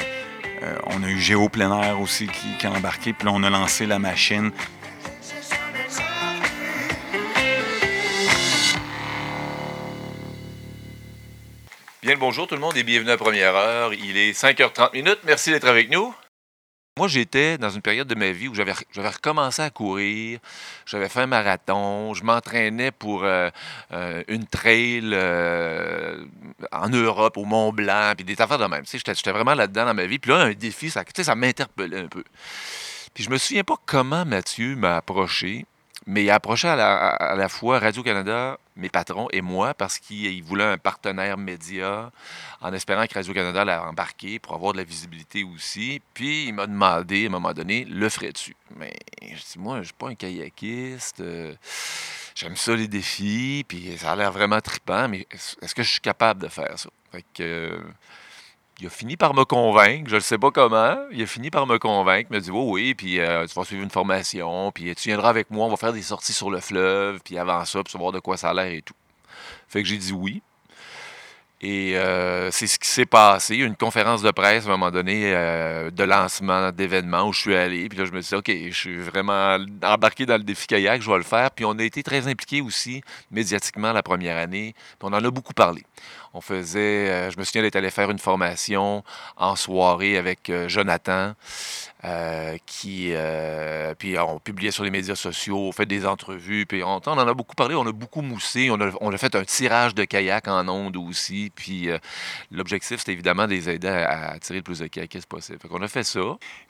[0.64, 3.14] euh, on a eu Géo Plein aussi qui, qui a embarqué.
[3.14, 4.52] Puis là, on a lancé la machine.
[12.02, 13.94] Bien le bonjour tout le monde et bienvenue à Première Heure.
[13.94, 15.20] Il est 5h30 minutes.
[15.24, 16.16] Merci d'être avec nous.
[16.98, 20.40] Moi, j'étais dans une période de ma vie où j'avais, recommencé à courir,
[20.88, 23.52] j'avais fait un marathon, je m'entraînais pour euh,
[23.92, 26.26] euh, une trail euh,
[26.72, 28.84] en Europe, au Mont Blanc, puis des affaires de même.
[28.84, 30.18] J'étais, vraiment là-dedans dans ma vie.
[30.18, 32.24] Puis là, un défi, ça, ça m'interpellait un peu.
[33.14, 35.68] Puis je me souviens pas comment Mathieu m'a approché,
[36.08, 40.64] mais il a approché à la, fois Radio-Canada, mes patrons et moi, parce qu'il voulait
[40.64, 42.12] un partenaire média,
[42.62, 46.02] en espérant que Radio-Canada l'ait embarqué pour avoir de la visibilité aussi.
[46.14, 48.56] Puis il m'a demandé, à un moment donné, le ferais-tu?
[48.78, 51.20] Mais je dis, moi, je suis pas un kayakiste.
[51.20, 51.54] Euh,
[52.36, 56.02] j'aime ça les défis, puis ça a l'air vraiment trippant, mais est-ce que je suis
[56.02, 56.90] capable de faire ça?
[57.12, 57.80] Fait que,
[58.80, 61.68] il a fini par me convaincre, je ne sais pas comment, il a fini par
[61.68, 64.94] me convaincre, il m'a dit oh oui, puis euh, tu vas suivre une formation, puis
[64.96, 67.84] tu viendras avec moi, on va faire des sorties sur le fleuve, puis avant ça,
[67.84, 68.96] puis savoir de quoi ça a l'air et tout.
[69.68, 70.42] Fait que j'ai dit oui.
[71.64, 73.56] Et euh, c'est ce qui s'est passé.
[73.58, 77.56] Une conférence de presse à un moment donné euh, de lancement d'événements où je suis
[77.56, 77.88] allé.
[77.88, 81.04] Puis là, je me suis dit, OK, je suis vraiment embarqué dans le défi kayak,
[81.04, 81.52] je vais le faire.
[81.52, 84.74] Puis on a été très impliqués aussi médiatiquement la première année.
[84.98, 85.84] Puis on en a beaucoup parlé.
[86.34, 89.04] On faisait, euh, je me souviens d'être allé faire une formation
[89.38, 91.34] en soirée avec Jonathan.
[92.66, 93.14] Qui
[94.00, 97.28] puis on publiait sur les médias sociaux, on fait des entrevues, puis on, on en
[97.28, 100.04] a beaucoup parlé, on a beaucoup moussé, on a, on a fait un tirage de
[100.06, 101.98] kayak en ondes aussi, puis euh,
[102.52, 105.60] l'objectif c'était évidemment de les aider à, à tirer le plus de kayakistes possible.
[105.62, 106.20] Fait qu'on a fait ça.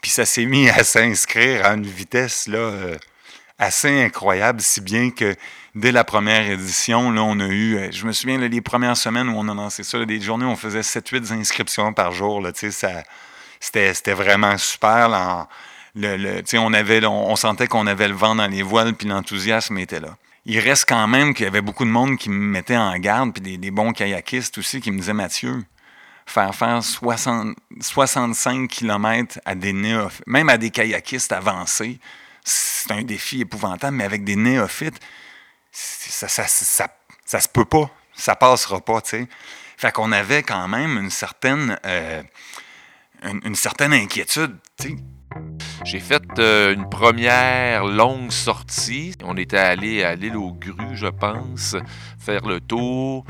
[0.01, 2.97] Puis ça s'est mis à s'inscrire à une vitesse là, euh,
[3.61, 5.35] assez incroyable, si bien que
[5.75, 9.29] dès la première édition, là, on a eu, euh, je me souviens, les premières semaines
[9.29, 12.41] où on a lancé ça, des journées où on faisait 7-8 inscriptions par jour.
[12.41, 13.03] Là, ça,
[13.59, 15.09] c'était, c'était vraiment super.
[15.09, 15.47] là,
[15.95, 20.17] on, avait, on sentait qu'on avait le vent dans les voiles, puis l'enthousiasme était là.
[20.45, 23.33] Il reste quand même qu'il y avait beaucoup de monde qui me mettait en garde,
[23.33, 25.63] puis des, bons kayakistes aussi qui me disaient Mathieu,
[26.25, 31.99] faire faire 60, 65 km à des néophytes, même à des kayakistes avancés,
[32.43, 34.99] c'est un défi épouvantable, mais avec des néophytes,
[35.71, 37.89] ça se peut pas.
[38.13, 39.27] Ça passera pas, tu sais.
[39.77, 42.21] Fait qu'on avait quand même une certaine, euh,
[43.23, 44.95] une, une certaine inquiétude, tu sais.
[45.83, 49.15] J'ai fait euh, une première longue sortie.
[49.23, 51.75] On était allé à l'île aux grues, je pense,
[52.19, 53.25] faire le tour.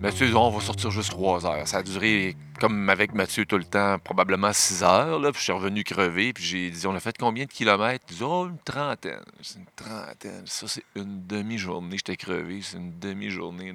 [0.00, 1.68] Mathieu, on va sortir juste trois heures.
[1.68, 5.18] Ça a duré, comme avec Mathieu tout le temps, probablement six heures.
[5.18, 6.32] Là, puis je suis revenu crever.
[6.32, 8.06] Puis j'ai dit, on a fait combien de kilomètres?
[8.08, 9.20] Il dit, oh, une trentaine.
[9.56, 10.42] Une trentaine.
[10.46, 11.98] Ça, c'est une demi-journée.
[11.98, 12.60] J'étais crevé.
[12.62, 13.74] C'est une demi-journée.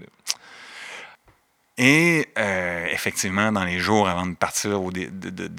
[1.77, 5.51] Et euh, effectivement, dans les jours avant de partir ou de, de, de,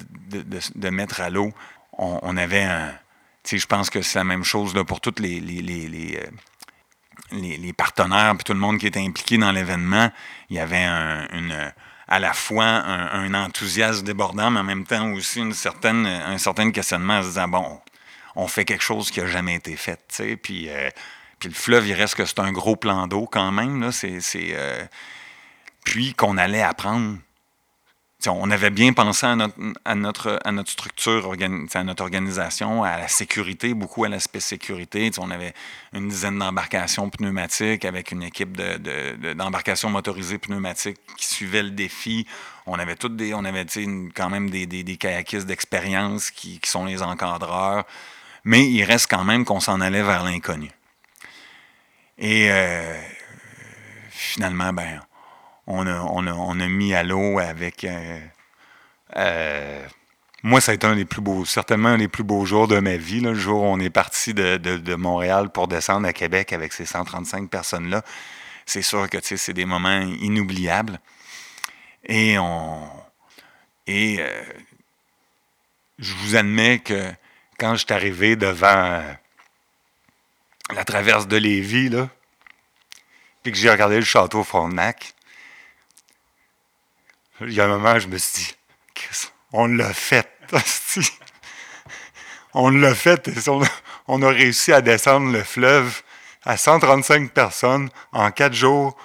[0.75, 1.53] de- mettre à l'eau,
[1.99, 2.95] on, avait un.
[3.51, 6.27] Je pense que c'est la même chose là, pour tous les, les, euh,
[7.33, 10.11] les- les partenaires puis tout le monde qui était impliqué dans l'événement.
[10.51, 11.27] Il y avait un-
[12.09, 16.71] à la fois un, enthousiasme débordant, mais en même temps aussi une certaine, un certain
[16.71, 17.81] questionnement en se disant bon,
[18.37, 20.01] on fait quelque chose qui n'a jamais été fait.
[20.43, 20.89] Puis, euh,
[21.41, 23.81] puis le fleuve, il reste que c'est un gros plan d'eau quand même.
[23.81, 24.85] Là, c'est, c'est, euh,
[25.87, 27.17] puis qu'on allait apprendre.
[28.29, 31.33] On avait bien pensé à notre, structure,
[31.75, 35.13] à notre organisation, à la sécurité, beaucoup à l'aspect sécurité.
[35.19, 35.55] On avait
[35.93, 41.63] une dizaine d'embarcations pneumatiques avec une équipe de, de- de- d'embarcations motorisées pneumatiques qui suivait
[41.63, 42.27] le défi.
[42.67, 43.67] On avait toutes des, on avait
[44.13, 47.85] quand même des, kayakistes d'expérience qui, qui sont les encadreurs.
[48.43, 50.73] Mais il reste quand même qu'on s'en allait vers l'inconnu.
[52.19, 53.01] Et euh,
[54.11, 55.01] finalement, ben,
[55.67, 57.85] on a, mis à l'eau avec.
[57.85, 58.21] euh,
[59.17, 59.87] euh,
[60.43, 62.79] moi, ça a été un des plus beaux, certainement un des plus beaux jours de
[62.79, 66.73] ma vie, le jour où on est parti de, Montréal pour descendre à Québec avec
[66.73, 68.03] ces 135 personnes-là.
[68.65, 71.01] C'est sûr que c'est des moments inoubliables.
[72.05, 72.89] Et on.
[73.89, 74.43] Et euh,
[75.99, 77.11] je vous admets que
[77.59, 79.03] quand je suis arrivé devant
[80.75, 81.91] la traverse de Lévis,
[83.43, 85.16] puis que j'ai regardé le château Frontenac,
[87.41, 88.55] il y a un moment, je me suis dit,
[89.53, 90.29] on l'a fait.
[92.55, 93.31] on l'a fait.
[94.09, 96.03] On a, réussi à descendre le fleuve
[96.45, 98.97] à 135 personnes en quatre jours.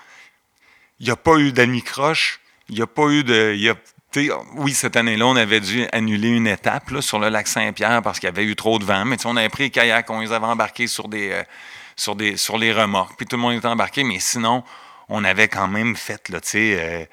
[1.00, 2.40] Il n'y a pas eu d'anicroche.
[2.70, 3.54] Il n'y a pas eu de.
[3.56, 3.72] y
[4.56, 8.28] oui, cette année-là, on avait dû annuler une étape sur le lac Saint-Pierre parce qu'il
[8.28, 9.06] y avait eu trop de vent.
[9.06, 11.44] Mais on avait pris les kayaks, on les avait embarqués sur, des, euh,
[11.96, 13.16] sur, des, sur les remorques.
[13.16, 14.04] Puis tout le monde était embarqué.
[14.04, 14.66] Mais sinon,
[15.08, 17.06] on avait quand même fait, là, tu euh,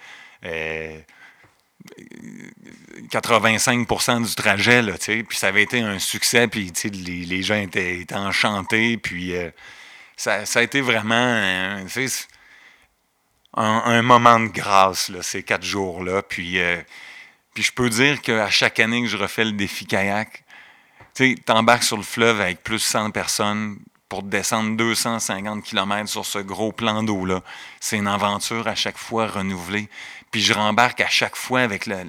[3.10, 4.94] 85% du trajet, là.
[4.98, 9.50] Puis ça avait été un succès, puis les, les gens étaient, enchantés, puis euh,
[10.16, 12.06] ça, a été vraiment sais,
[13.54, 16.22] un, un moment de grâce, là, ces quatre jours-là.
[16.22, 16.80] Puis, euh,
[17.54, 20.44] puis je peux dire qu'à chaque année que je refais le défi kayak,
[21.14, 26.08] tu sais, t'embarques sur le fleuve avec plus de 100 personnes pour descendre 250 km
[26.08, 27.42] sur ce gros plan d'eau-là.
[27.80, 29.88] C'est une aventure à chaque fois renouvelée.
[30.30, 32.04] Puis je rembarque à chaque fois avec la...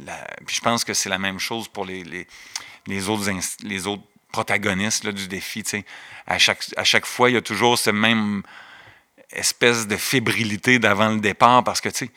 [0.45, 2.27] puis je pense que c'est la même chose pour les, les,
[2.88, 3.29] les autres,
[3.63, 5.63] les autres protagonistes là, du défi.
[6.27, 8.43] À chaque, à chaque fois, il y a toujours ce même
[9.32, 12.12] espèce de fébrilité d'avant le départ parce que, tu sais,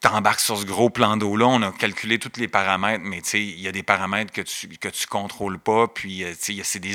[0.00, 3.68] t'embarques sur ce gros plan d'eau-là, on a calculé tous les paramètres, mais il y
[3.68, 6.94] a des paramètres que tu que tu contrôles pas, puis euh, c'est des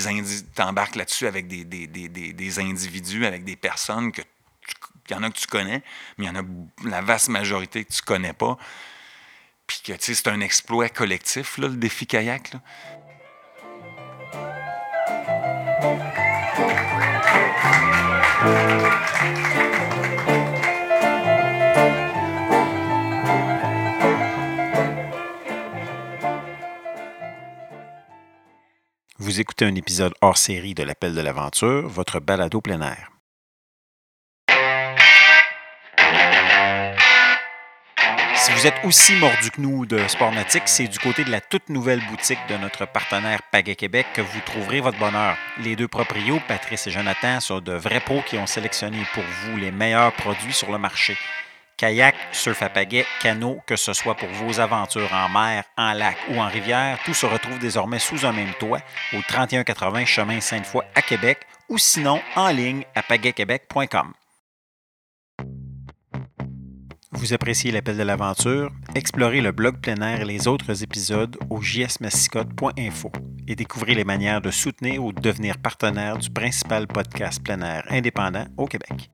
[0.54, 4.22] t'embarques là-dessus avec des, des, des, des, individus, avec des personnes que
[5.10, 5.82] il y en a que tu connais,
[6.18, 6.44] mais il y en a
[6.86, 8.58] la vaste majorité que tu connais pas.
[9.66, 12.54] Puis que, tu sais, c'est un exploit collectif, là, le défi kayak.
[29.18, 33.19] Vous écoutez un épisode hors série de l'Appel de l'aventure, votre balado plein air.
[38.60, 41.70] Vous êtes aussi mordu que nous de sport nautique, c'est du côté de la toute
[41.70, 45.38] nouvelle boutique de notre partenaire Pagaie Québec que vous trouverez votre bonheur.
[45.60, 49.56] Les deux proprios, Patrice et Jonathan, sont de vrais pros qui ont sélectionné pour vous
[49.56, 51.18] les meilleurs produits sur le marché.
[51.78, 56.18] Kayak, surf à pagaie, canot, que ce soit pour vos aventures en mer, en lac
[56.30, 58.82] ou en rivière, tout se retrouve désormais sous un même toit
[59.14, 64.12] au 3180 chemin Sainte-Foy à Québec ou sinon en ligne à pagaiequebec.com.
[67.20, 68.72] Vous appréciez l'appel de l'aventure?
[68.96, 73.12] Explorez le blog plein air et les autres épisodes au jsmassicotte.info
[73.46, 77.84] et découvrez les manières de soutenir ou de devenir partenaire du principal podcast plein air
[77.90, 79.12] indépendant au Québec.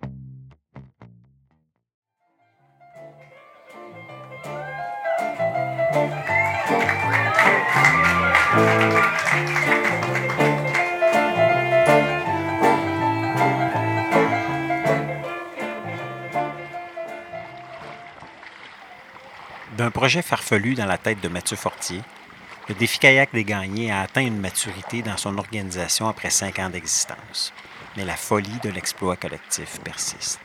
[20.05, 21.99] Projet farfelu dans la tête de Mathieu Fortier,
[22.69, 26.69] le défi kayak des gagnés a atteint une maturité dans son organisation après cinq ans
[26.69, 27.51] d'existence.
[27.97, 30.41] Mais la folie de l'exploit collectif persiste.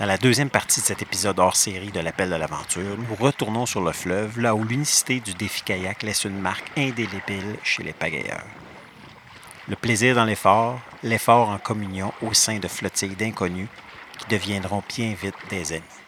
[0.00, 3.64] Dans la deuxième partie de cet épisode hors série de l'Appel de l'aventure, nous retournons
[3.64, 7.92] sur le fleuve, là où l'unicité du défi kayak laisse une marque indélébile chez les
[7.92, 8.42] pagayeurs.
[9.68, 13.68] Le plaisir dans l'effort, l'effort en communion au sein de flottilles d'inconnus
[14.18, 16.03] qui deviendront bien vite des amis.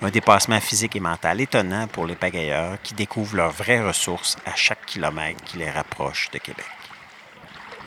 [0.00, 4.54] Un dépassement physique et mental étonnant pour les pagayeurs qui découvrent leurs vraies ressources à
[4.54, 6.64] chaque kilomètre qui les rapproche de Québec.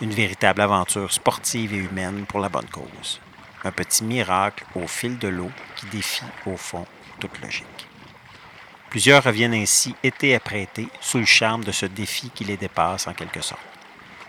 [0.01, 3.21] Une véritable aventure sportive et humaine pour la bonne cause.
[3.63, 6.85] Un petit miracle au fil de l'eau qui défie, au fond,
[7.21, 7.87] toute logique.
[8.89, 13.07] Plusieurs reviennent ainsi été après été sous le charme de ce défi qui les dépasse
[13.07, 13.61] en quelque sorte.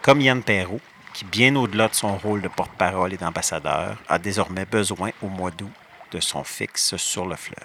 [0.03, 0.81] Comme Yann Perrault,
[1.15, 5.51] qui, bien au-delà de son rôle de porte-parole et d'ambassadeur, a désormais besoin au mois
[5.51, 5.73] d'août
[6.13, 7.59] de son fixe sur le fleuve.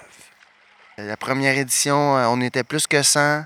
[0.97, 3.43] La première édition, euh, on était plus que 100.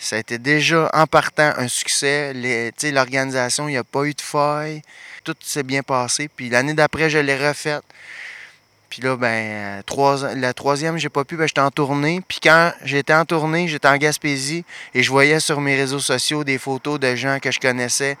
[0.00, 2.32] Ça a été déjà, en partant, un succès.
[2.92, 4.82] L'organisation, il n'y a pas eu de faille.
[5.24, 6.28] Tout s'est bien passé.
[6.28, 7.82] Puis l'année d'après, je l'ai refaite.
[8.90, 12.22] Puis là, ben, trois, la troisième, j'ai pas pu, ben, j'étais en tournée.
[12.26, 16.42] Puis quand j'étais en tournée, j'étais en Gaspésie et je voyais sur mes réseaux sociaux
[16.42, 18.16] des photos de gens que je connaissais.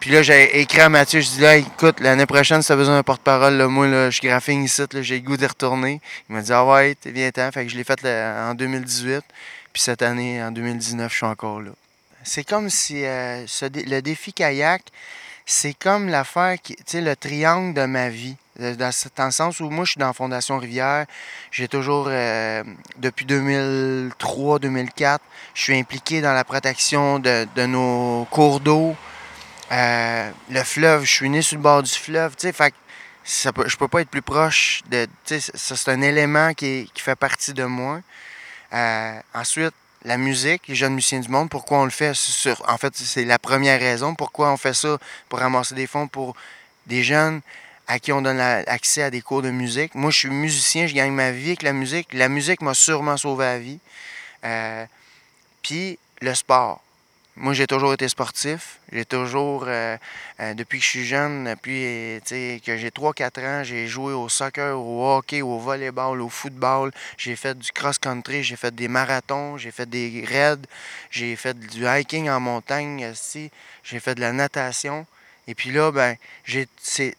[0.00, 2.94] Puis là, j'ai écrit à Mathieu, je dis là, écoute, l'année prochaine, si t'as besoin
[2.94, 6.00] d'un porte-parole, moi, là, je suis graphing ici, j'ai le goût d'y retourner.
[6.28, 7.50] Il m'a dit, ah ouais, t'es bien temps.
[7.50, 9.22] Fait que je l'ai fait en 2018.
[9.72, 11.72] Puis cette année, en 2019, je suis encore là.
[12.22, 14.82] C'est comme si euh, le défi kayak,
[15.44, 18.36] c'est comme l'affaire, tu sais, le triangle de ma vie.
[18.58, 18.76] Dans,
[19.16, 21.06] dans le sens où moi, je suis dans Fondation Rivière.
[21.50, 22.62] J'ai toujours, euh,
[22.98, 25.18] depuis 2003-2004,
[25.54, 28.96] je suis impliqué dans la protection de, de nos cours d'eau.
[29.72, 32.74] Euh, le fleuve, je suis né sur le bord du fleuve, tu sais, fait
[33.24, 36.54] ça peut- je peux pas être plus proche de, tu sais, ça c'est un élément
[36.54, 38.00] qui, est- qui fait partie de moi.
[38.72, 42.78] Euh, ensuite, la musique, les jeunes musiciens du monde, pourquoi on le fait sur, en
[42.78, 44.96] fait, c'est la première raison, pourquoi on fait ça
[45.28, 46.34] pour ramasser des fonds pour
[46.86, 47.42] des jeunes
[47.86, 49.94] à qui on donne la- accès à des cours de musique.
[49.94, 52.08] Moi, je suis musicien, je gagne ma vie avec la musique.
[52.14, 53.78] La musique m'a sûrement sauvé la vie.
[54.44, 54.86] Euh,
[55.62, 56.80] Puis le sport.
[57.40, 58.80] Moi, j'ai toujours été sportif.
[58.92, 59.96] J'ai toujours, euh,
[60.40, 62.20] euh, depuis que je suis jeune, depuis
[62.66, 66.90] que j'ai 3-4 ans, j'ai joué au soccer, au hockey, au volleyball, au football.
[67.16, 70.66] J'ai fait du cross-country, j'ai fait des marathons, j'ai fait des raids,
[71.12, 73.52] j'ai fait du hiking en montagne aussi,
[73.84, 75.06] j'ai fait de la natation.
[75.46, 76.66] Et puis là, ben, j'ai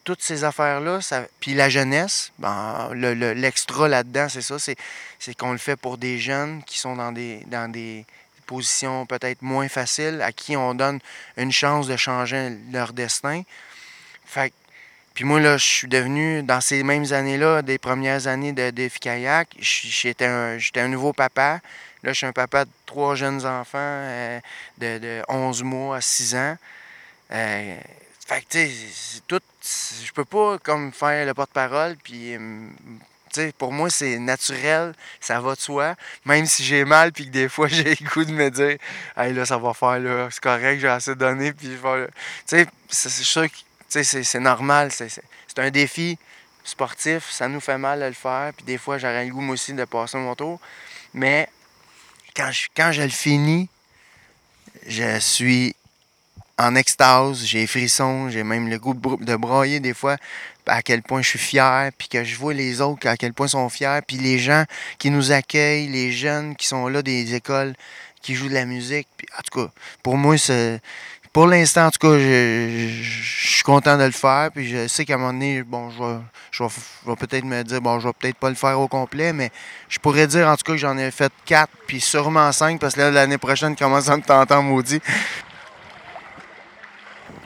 [0.03, 0.99] toutes ces affaires-là,
[1.39, 4.75] puis la jeunesse, ben, le- le- l'extra là-dedans, c'est ça, c'est,
[5.17, 8.05] c'est qu'on le fait pour des jeunes qui sont dans des, dans des
[8.49, 10.99] positions peut-être moins faciles, à qui on donne
[11.37, 13.43] une chance de changer leur destin.
[15.13, 18.99] Puis moi, là, je suis devenu, dans ces mêmes années-là, des premières années de défi
[18.99, 21.59] kayak, j'étais un, nouveau papa.
[22.03, 24.39] Là, je suis un papa de trois jeunes enfants euh,
[24.77, 26.57] de, de 11 mois à 6 ans.
[27.31, 27.77] Euh,
[28.25, 29.41] fait que, tu sais, tout.
[29.61, 32.37] Je peux pas comme faire le porte-parole, puis.
[33.29, 35.95] Hum, tu sais, pour moi, c'est naturel, ça va de soi.
[36.25, 38.77] Même si j'ai mal, puis que des fois, j'ai le goût de me dire,
[39.17, 42.07] hey, là, ça va faire, là, c'est correct, j'ai assez donné, puis je vais.
[42.47, 45.21] Tu c'est sûr que c'est normal, c'est
[45.57, 46.17] un défi
[46.63, 49.53] sportif, ça nous fait mal de le faire, puis des fois, j'aurais le goût, moi
[49.53, 50.59] aussi, de passer mon tour.
[51.13, 51.49] Mais
[52.35, 53.69] quand je, quand je le finis,
[54.87, 55.75] je suis
[56.59, 60.17] en extase, j'ai frissons, j'ai même le goût de, bro- de broyer des fois
[60.67, 63.47] à quel point je suis fier, puis que je vois les autres à quel point
[63.47, 64.65] ils sont fiers, puis les gens
[64.99, 67.73] qui nous accueillent, les jeunes qui sont là des écoles,
[68.21, 69.07] qui jouent de la musique.
[69.17, 69.71] Puis, en tout cas,
[70.03, 70.81] pour moi, c'est-
[71.33, 74.49] pour l'instant, en tout cas, je, suis content de le faire.
[74.53, 78.07] Puis je sais qu'à un moment donné, bon, je vais, peut-être me dire, bon, je
[78.07, 79.51] vais peut-être pas le faire au complet, mais
[79.89, 82.95] je pourrais dire en tout cas que j'en ai fait quatre, puis sûrement cinq, parce
[82.95, 85.01] que l'année prochaine, commence à me tenter en maudit?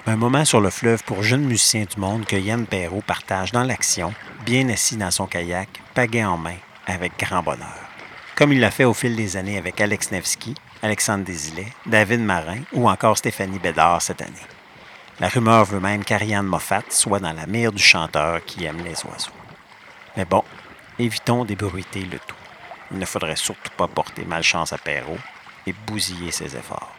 [0.06, 3.64] Un moment sur le fleuve pour jeunes musiciens du monde que Yann Perrault partage dans
[3.64, 4.14] l'action,
[4.46, 7.80] bien assis dans son kayak, pagaie en main, avec grand bonheur.
[8.36, 12.60] Comme il l'a fait au fil des années avec Alex Nevsky, Alexandre Desilets, David Marin
[12.74, 14.34] ou encore Stéphanie Bédard cette année.
[15.22, 19.06] La rumeur veut même qu'Ariane Moffat soit dans la mire du chanteur qui aime les
[19.06, 19.32] oiseaux.
[20.18, 20.44] Mais bon,
[21.00, 22.36] évitons d'ébruiter le tout.
[22.92, 25.18] Il ne faudrait surtout pas porter malchance à Perrault
[25.66, 26.94] et bousiller ses efforts.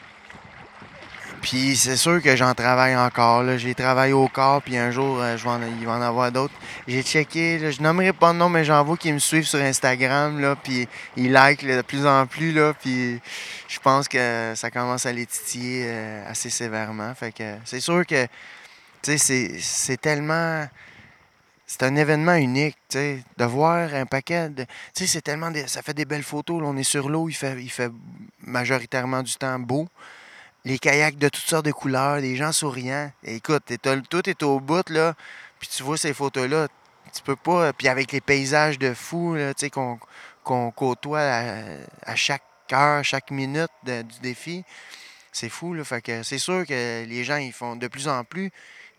[1.44, 3.44] Puis c'est sûr que j'en travaille encore.
[3.58, 6.54] J'ai travaillé au corps, puis un jour, euh, en- il va en avoir d'autres.
[6.88, 10.56] J'ai checké, je nommerai pas de nom, mais j'en vois qui me suivent sur Instagram,
[10.62, 10.88] puis
[11.18, 13.20] ils like là, de plus en plus, puis
[13.68, 17.14] je pense que ça commence à les titiller euh, assez sévèrement.
[17.14, 18.26] Fait que c'est sûr que,
[19.18, 19.58] c'est-
[20.00, 20.66] tellement...
[21.66, 24.64] C'est un événement unique, de voir un paquet de...
[24.64, 25.50] Tu sais, c'est tellement...
[25.50, 27.90] des- ça fait des belles photos, là, on est sur l'eau, il fait
[28.46, 29.86] majoritairement du temps beau
[30.64, 33.10] les kayaks de toutes sortes de couleurs, des gens souriants.
[33.22, 33.72] Écoute,
[34.08, 35.14] tout est au bout, là,
[35.58, 36.68] puis tu vois ces photos-là,
[37.14, 37.72] tu peux pas...
[37.72, 42.42] Puis avec les paysages de fou, là, tu sais, qu'on côtoie à, chaque
[42.72, 44.64] heure, chaque minute du défi,
[45.32, 45.84] c'est fou, là.
[45.84, 48.50] Fait que c'est sûr que les gens, ils font de plus en plus...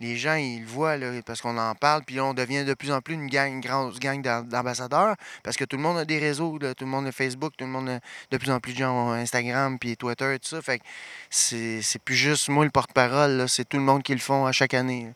[0.01, 2.73] Les gens, ils le voient, là, parce qu'on en parle, puis là, on devient de
[2.73, 5.97] plus en plus une gang, une grosse gang d'am- d'ambassadeurs, parce que tout le monde
[5.97, 7.99] a des réseaux, là, tout le monde a Facebook, tout le monde a
[8.31, 10.61] de plus en plus de gens ont Instagram, puis Twitter, et tout ça.
[10.61, 10.83] Fait que
[11.29, 14.45] c'est c'est plus juste moi le porte-parole, là, c'est tout le monde qui le font
[14.45, 15.13] à chaque année.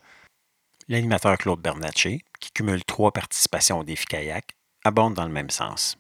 [0.88, 4.46] L'animateur Claude Bernatchez, qui cumule trois participations au défi kayak,
[4.86, 5.98] abonde dans le même sens.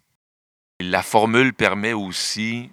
[0.79, 2.71] La formule permet aussi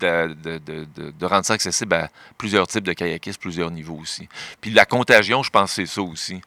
[0.00, 2.08] de, de- de- de- de rendre ça accessible à
[2.38, 4.28] plusieurs types de kayakistes, plusieurs niveaux aussi.
[4.60, 6.40] Puis la contagion, je pense que c'est ça aussi.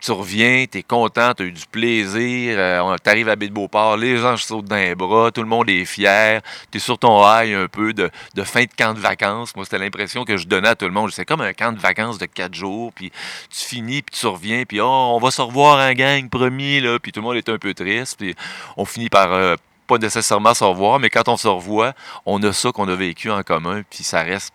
[0.00, 2.58] Tu reviens, tu es content, tu as eu du plaisir,
[3.02, 5.86] tu arrives à Baie-de-Beauport, les gens se sautent dans les bras, tout le monde est
[5.86, 9.56] fier, tu es sur ton high un peu de, de fin de camp de vacances.
[9.56, 11.10] Moi, c'était l'impression que je donnais à tout le monde.
[11.10, 13.10] C'est comme un camp de vacances de quatre jours, puis
[13.48, 16.98] tu finis, puis tu reviens, puis oh, on va se revoir en gang, promis, là,
[16.98, 18.34] puis tout le monde est un peu triste, puis
[18.76, 19.56] on finit par euh,
[19.86, 21.94] pas nécessairement se revoir, mais quand on se revoit,
[22.26, 24.54] on a ça qu'on a vécu en commun, puis ça reste.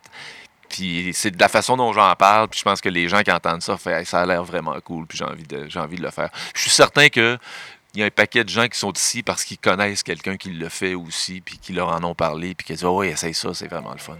[0.69, 3.31] Puis c'est de la façon dont j'en parle, puis je pense que les gens qui
[3.31, 6.11] entendent ça, fait, ça a l'air vraiment cool, puis j'ai envie de, envie de le
[6.11, 6.29] faire.
[6.55, 7.37] Je suis certain que
[7.95, 10.51] il y a un paquet de gens qui sont ici parce qu'ils connaissent quelqu'un qui
[10.51, 13.33] le fait aussi, puis qui leur en ont parlé, puis qui disent oh, oui, essaye
[13.33, 14.15] ça, c'est vraiment le fun.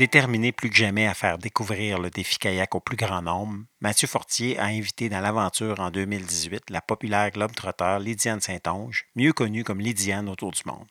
[0.00, 4.08] Déterminé plus que jamais à faire découvrir le défi kayak au plus grand nombre, Mathieu
[4.08, 9.78] Fortier a invité dans l'aventure en 2018 la populaire globe-trotteur Lydiane Saint-Onge, mieux connue comme
[9.78, 10.88] Lydiane autour du monde.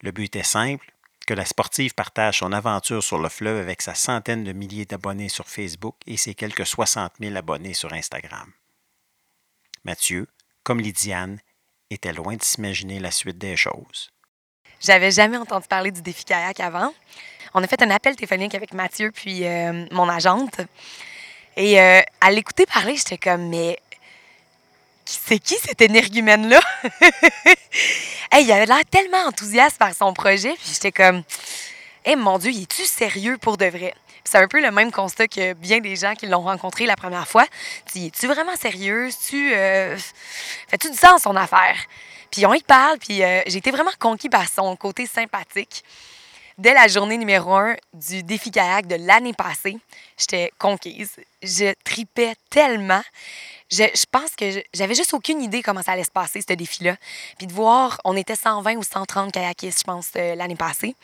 [0.00, 0.94] Le but était simple,
[1.26, 5.28] que la sportive partage son aventure sur le fleuve avec sa centaine de milliers d'abonnés
[5.28, 8.50] sur Facebook et ses quelques 60 000 abonnés sur Instagram.
[9.84, 10.26] Mathieu,
[10.62, 11.38] comme Lydiane,
[11.90, 14.10] était loin de s'imaginer la suite des choses.
[14.80, 16.94] J'avais jamais entendu parler du défi kayak avant.
[17.58, 20.60] On a fait un appel téléphonique avec Mathieu puis euh, mon agente.
[21.56, 23.80] Et euh, à l'écouter parler, j'étais comme, mais
[25.04, 26.60] c'est qui cet énergumène-là?
[28.30, 31.24] hey, il avait l'air tellement enthousiaste par son projet, puis j'étais comme,
[32.04, 33.92] hey, mon Dieu, il est-tu sérieux pour de vrai?
[34.22, 37.26] C'est un peu le même constat que bien des gens qui l'ont rencontré la première
[37.26, 37.46] fois.
[37.92, 39.08] Tu es-tu vraiment sérieux?
[39.28, 39.96] Tu euh,
[40.68, 41.74] fais-tu du sens son affaire?
[42.30, 45.82] Puis on y parle, puis j'ai été vraiment conquis par son côté sympathique.
[46.58, 49.78] Dès la journée numéro un du défi kayak de l'année passée,
[50.18, 51.12] j'étais conquise.
[51.40, 53.02] Je tripais tellement.
[53.70, 56.96] Je, pense que j'avais juste aucune idée comment ça allait se passer, ce défi-là.
[57.36, 60.96] Puis de voir, on était 120 ou 130 kayakistes, je pense, euh, l'année passée.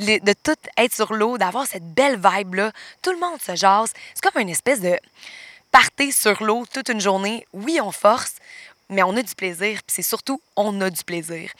[0.00, 2.72] De tout être sur l'eau, d'avoir cette belle vibe-là.
[3.00, 3.92] Tout le monde se jase.
[4.14, 4.98] C'est comme une espèce de
[5.70, 7.46] party sur l'eau toute une journée.
[7.52, 8.34] Oui, on force,
[8.88, 9.82] mais on a du plaisir.
[9.86, 11.52] Puis c'est surtout, on a du plaisir.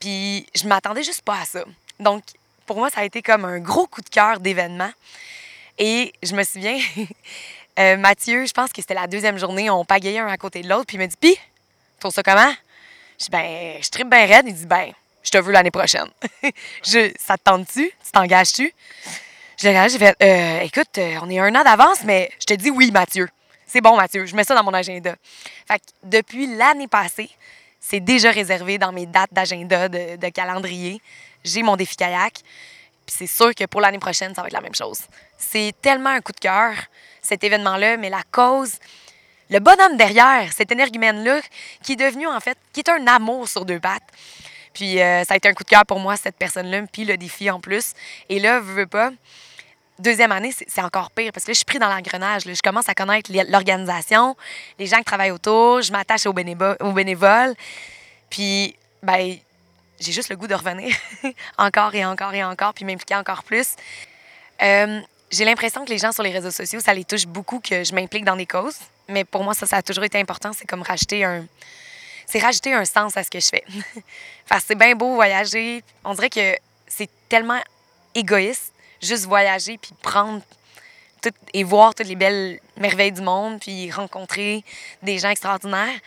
[0.00, 1.64] Puis je m'attendais juste pas à ça.
[1.98, 2.22] Donc,
[2.68, 4.90] pour moi, ça a été comme un gros coup de cœur d'événement.
[5.78, 6.78] Et je me souviens,
[7.78, 10.68] euh, Mathieu, je pense que c'était la deuxième journée, on pagayait un à côté de
[10.68, 11.36] l'autre, puis il m'a dit Pis,
[11.98, 12.52] trouves ça comment?
[13.18, 14.44] Je dis Ben, je tripe bien raide.
[14.46, 14.92] Il dit Ben,
[15.22, 16.08] je te veux l'année prochaine.
[16.84, 17.90] je, ça te tente-tu?
[18.04, 18.72] Tu t'engages-tu?
[19.56, 22.44] Je l'ai regardé, j'ai fait Euh, Écoute, euh, on est un an d'avance, mais je
[22.44, 23.28] te dis oui, Mathieu.
[23.66, 25.14] C'est bon, Mathieu, je mets ça dans mon agenda.
[25.66, 27.30] Fait que depuis l'année passée,
[27.80, 31.00] c'est déjà réservé dans mes dates d'agenda, de calendrier.
[31.48, 32.34] J'ai mon défi kayak.
[33.06, 35.00] Puis c'est sûr que pour l'année prochaine, ça va être la même chose.
[35.36, 36.74] C'est tellement un coup de cœur,
[37.22, 38.74] cet événement-là, mais la cause,
[39.48, 41.40] le bonhomme derrière, cet énergumène-là,
[41.82, 44.02] qui est devenu, en fait, qui est un amour sur deux pattes.
[44.74, 47.16] Puis euh, ça a été un coup de cœur pour moi, cette personne-là, puis le
[47.16, 47.94] défi en plus.
[48.28, 49.10] Et là, veux, veux pas,
[49.98, 52.42] deuxième année, c'est encore pire parce que là, je suis pris dans l'engrenage.
[52.44, 54.36] Je commence à connaître l'organisation,
[54.78, 57.54] les gens qui travaillent autour, je m'attache aux, aux bénévoles.
[58.30, 59.38] Puis, ben,
[60.00, 60.94] j'ai juste le goût de revenir
[61.58, 63.74] encore et encore et encore, puis m'impliquer encore plus.
[64.62, 67.84] Euh, j'ai l'impression que les gens sur les réseaux sociaux, ça les touche beaucoup que
[67.84, 68.78] je m'implique dans des causes.
[69.08, 70.52] Mais pour moi, ça, ça a toujours été important.
[70.52, 71.46] C'est comme rajouter un.
[72.26, 73.64] C'est rajouter un sens à ce que je fais.
[74.50, 75.82] Que c'est bien beau voyager.
[76.04, 77.60] On dirait que c'est tellement
[78.14, 78.72] égoïste,
[79.02, 80.40] juste voyager puis prendre
[81.22, 84.64] tout, et voir toutes les belles merveilles du monde, puis rencontrer
[85.02, 86.00] des gens extraordinaires.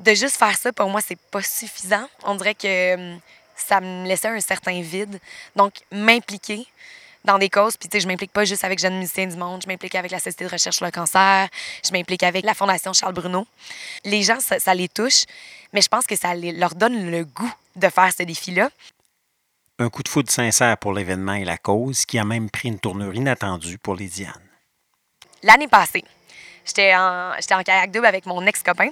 [0.00, 2.06] De juste faire ça, pour moi, c'est pas suffisant.
[2.24, 3.20] On dirait que hum,
[3.54, 5.20] ça me laissait un certain vide.
[5.56, 6.66] Donc, m'impliquer
[7.22, 9.60] dans des causes, puis tu sais, je m'implique pas juste avec Jeunes musiciens du monde,
[9.62, 11.48] je m'implique avec la Société de recherche sur le cancer,
[11.84, 13.46] je m'implique avec la Fondation Charles Bruno.
[14.06, 15.24] Les gens, ça, ça les touche,
[15.74, 18.70] mais je pense que ça les- leur donne le goût de faire ce défi-là.
[19.78, 22.78] Un coup de foudre sincère pour l'événement et la cause qui a même pris une
[22.80, 24.32] tournure inattendue pour les Diane.
[25.42, 26.04] l'année passée,
[26.64, 28.88] j'étais en, en kayak double avec mon ex-copain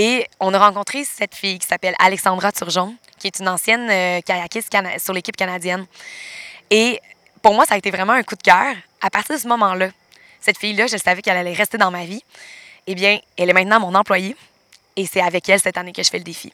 [0.00, 4.20] et on a rencontré cette fille qui s'appelle Alexandra Turgeon, qui est une ancienne euh,
[4.20, 5.86] kayakiste sur l'équipe canadienne.
[6.70, 7.00] Et
[7.42, 8.76] pour moi, ça a été vraiment un coup de cœur.
[9.00, 9.90] À partir de ce moment-là,
[10.40, 12.22] cette fille-là, je savais qu'elle allait rester dans ma vie.
[12.86, 14.36] Eh bien, elle est maintenant mon employée
[14.94, 16.52] et c'est avec elle cette année que je fais le défi.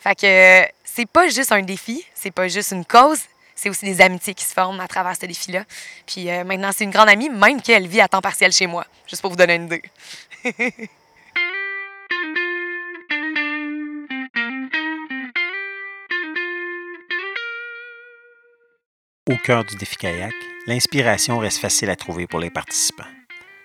[0.00, 3.20] Fait que euh, c'est pas juste un défi, c'est pas juste une cause,
[3.54, 5.62] c'est aussi des amitiés qui se forment à travers ce défi-là.
[6.06, 8.84] Puis euh, maintenant, c'est une grande amie, même qu'elle vit à temps partiel chez moi,
[9.06, 9.82] juste pour vous donner une idée.
[19.28, 20.32] Au cœur du défi kayak,
[20.66, 23.04] l'inspiration reste facile à trouver pour les participants.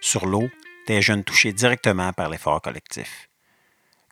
[0.02, 0.50] Sur l'eau,
[0.88, 3.30] des jeunes touchés directement par l'effort collectif.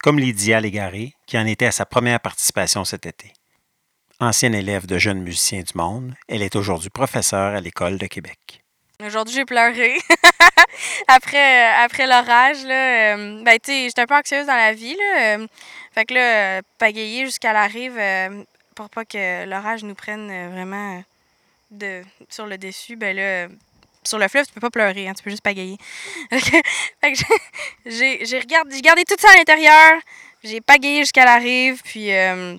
[0.02, 3.34] Comme Lydia Légaré, qui en était à sa première participation cet été.
[4.22, 8.64] Ancienne élève de jeunes musiciens du monde, elle est aujourd'hui professeure à l'École de Québec.
[9.06, 9.98] Aujourd'hui, j'ai pleuré.
[11.10, 15.36] après euh, après l'orage, là, euh, ben, j'étais un peu anxieuse dans la vie, là.
[15.36, 15.48] euh,
[15.92, 18.44] fait que là, euh, pagayer jusqu'à la rive euh,
[18.74, 21.04] pour pas que l'orage nous prenne vraiment
[21.72, 23.48] de, sur le dessus, ben là,
[24.04, 25.78] sur le fleuve, tu peux pas pleurer, hein, tu peux juste pagayer.
[26.32, 27.20] fait que
[27.86, 29.94] j'ai- j'ai regardé, j'ai gardé tout ça à l'intérieur,
[30.44, 32.56] j'ai pagayé jusqu'à la rive, puis euh,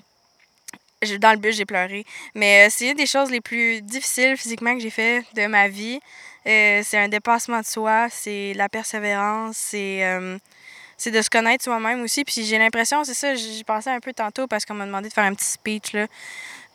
[1.19, 2.05] dans le bus, j'ai pleuré.
[2.33, 5.67] Mais euh, c'est une des choses les plus difficiles physiquement que j'ai fait de ma
[5.67, 5.99] vie.
[6.45, 10.01] Euh, c'est un dépassement de soi, c'est la persévérance, c'est
[10.97, 12.23] c'est de se connaître soi-même aussi.
[12.23, 15.13] Puis j'ai l'impression, c'est ça, j'y pensais un peu tantôt parce qu'on m'a demandé de
[15.13, 15.91] faire un petit speech.
[15.93, 16.07] là.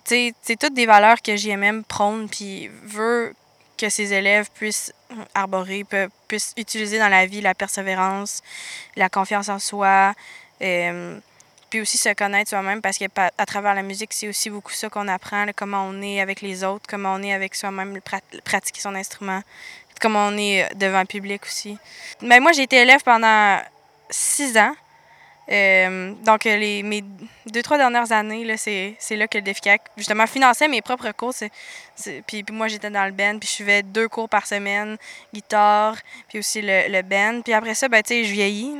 [0.09, 3.35] C'est toutes des valeurs que JMM prône, puis veut
[3.77, 4.93] que ses élèves puissent
[5.35, 5.85] arborer,
[6.27, 8.43] puissent utiliser dans la vie la persévérance,
[8.97, 10.15] la confiance en soi,
[10.63, 11.19] euh,
[11.69, 14.89] puis aussi se connaître soi-même parce que à travers la musique, c'est aussi beaucoup ça
[14.89, 18.01] qu'on apprend, comment on est avec les autres, comment on est avec soi-même,
[18.45, 19.43] pratiquer son instrument,
[20.01, 21.77] comment on est euh, devant le public aussi.
[22.23, 23.61] Mais moi, j'ai été élève pendant
[24.09, 24.75] six ans.
[25.51, 27.03] Euh, donc, euh, les, mes
[27.47, 31.11] deux, trois dernières années, là, c'est, c'est là que le DEFCAC, justement, finançait mes propres
[31.13, 31.35] cours.
[32.27, 34.99] Puis, moi, j'étais dans le band, puis je suivais deux cours par semaine,
[35.33, 35.97] guitare,
[36.29, 37.41] puis aussi le, le band.
[37.43, 38.75] Puis après ça, ben, tu sais, je vieillis.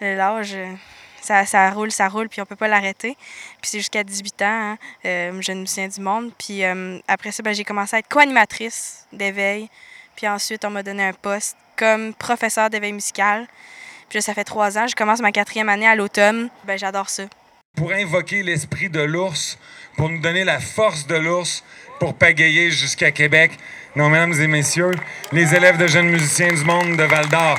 [0.00, 0.14] là.
[0.14, 0.72] L'âge, euh,
[1.20, 3.16] ça, ça roule, ça roule, puis on peut pas l'arrêter.
[3.60, 6.30] Puis c'est jusqu'à 18 ans, hein, euh, jeune musicien du monde.
[6.38, 6.62] Puis
[7.08, 9.68] après ça, ben, j'ai commencé à être co-animatrice d'éveil.
[10.14, 13.48] Puis ensuite, on m'a donné un poste comme professeur d'éveil musical.
[14.10, 14.86] Ça fait trois ans.
[14.86, 16.48] Je commence ma quatrième année à l'automne.
[16.64, 17.24] Ben, j'adore ça.
[17.76, 19.58] pour invoquer l'esprit de l'ours,
[19.96, 21.62] pour nous donner la force de l'ours
[22.00, 23.52] pour pagayer jusqu'à Québec.
[23.94, 24.90] Non, mesdames et messieurs,
[25.32, 27.58] les élèves de jeunes musiciens du monde de Val d'Or.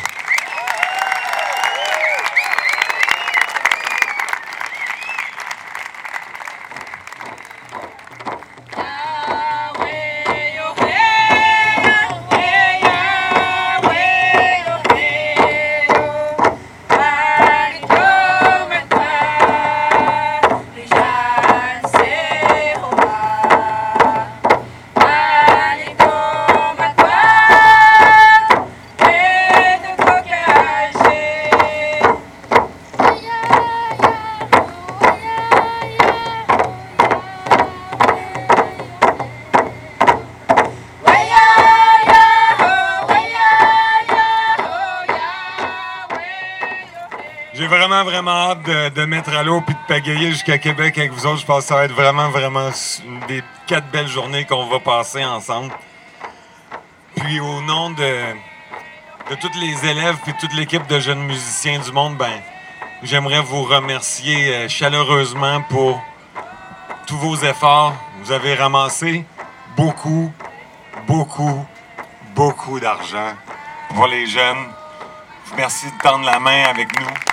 [48.22, 51.40] Vraiment, hâte de, mettre à l'eau puis de pagayer jusqu'à Québec avec vous autres.
[51.40, 52.70] Je pense que ça va être vraiment, vraiment
[53.30, 55.72] des quatre belles journées qu'on va passer ensemble.
[57.16, 58.24] Puis au nom de,
[59.30, 62.42] de tous les élèves puis toute l'équipe de jeunes musiciens du monde, ben,
[63.04, 66.02] j'aimerais vous remercier euh, chaleureusement pour
[67.08, 67.96] tous vos efforts.
[68.22, 69.24] Vous avez ramassé
[69.78, 70.30] beaucoup,
[71.08, 71.66] beaucoup,
[72.36, 73.34] beaucoup d'argent
[73.96, 74.66] pour les jeunes.
[75.56, 77.29] Merci de tendre la main avec nous.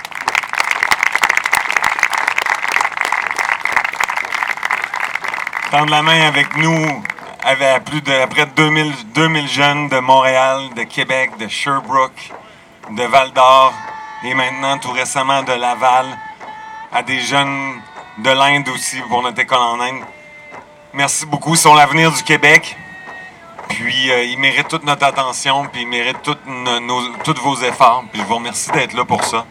[5.71, 7.03] Tendre la main avec nous,
[7.43, 12.31] avec plus de près de 2000, 2000 jeunes de Montréal, de Québec, de Sherbrooke,
[12.91, 13.73] de Val d'Or
[14.23, 16.05] et maintenant tout récemment de Laval,
[16.93, 17.81] à des jeunes
[18.19, 20.03] de l'Inde aussi pour notre école en Inde.
[20.93, 22.77] Merci beaucoup, ils sont l'avenir du Québec.
[23.67, 28.05] Puis euh, ils méritent toute notre attention, puis ils méritent tous vos efforts.
[28.13, 29.45] Puis je vous remercie d'être là pour ça.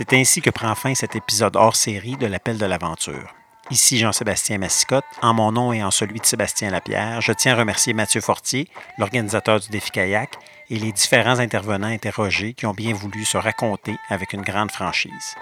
[0.00, 3.34] C'est ainsi que prend fin cet épisode hors série de l'Appel de l'Aventure.
[3.70, 5.04] Ici Jean-Sébastien Massicotte.
[5.20, 8.66] En mon nom et en celui de Sébastien Lapierre, je tiens à remercier Mathieu Fortier,
[8.96, 10.38] l'organisateur du défi kayak,
[10.70, 15.34] et les différents intervenants interrogés qui ont bien voulu se raconter avec une grande franchise.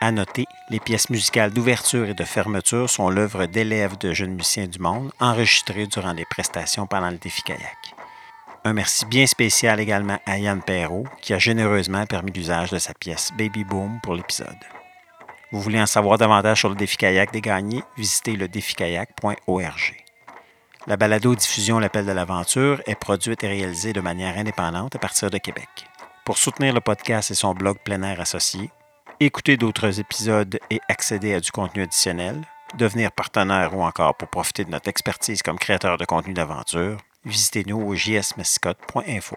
[0.00, 4.68] À noter, les pièces musicales d'ouverture et de fermeture sont l'œuvre d'élèves de jeunes musiciens
[4.68, 7.99] du monde enregistrées durant les prestations pendant le défi kayak.
[8.62, 12.92] Un merci bien spécial également à Yann Perrault, qui a généreusement permis l'usage de sa
[12.92, 14.58] pièce Baby Boom pour l'épisode.
[15.50, 20.04] Vous voulez en savoir davantage sur le défi kayak des gagnés, visitez le défikayak.org.
[20.86, 25.38] La balado-diffusion L'Appel de l'Aventure est produite et réalisée de manière indépendante à partir de
[25.38, 25.68] Québec.
[26.26, 28.70] Pour soutenir le podcast et son blog plein air associé,
[29.20, 32.42] écouter d'autres épisodes et accéder à du contenu additionnel,
[32.76, 37.80] devenir partenaire ou encore pour profiter de notre expertise comme créateur de contenu d'aventure, visitez-nous
[37.80, 39.36] au jsmascotte.info.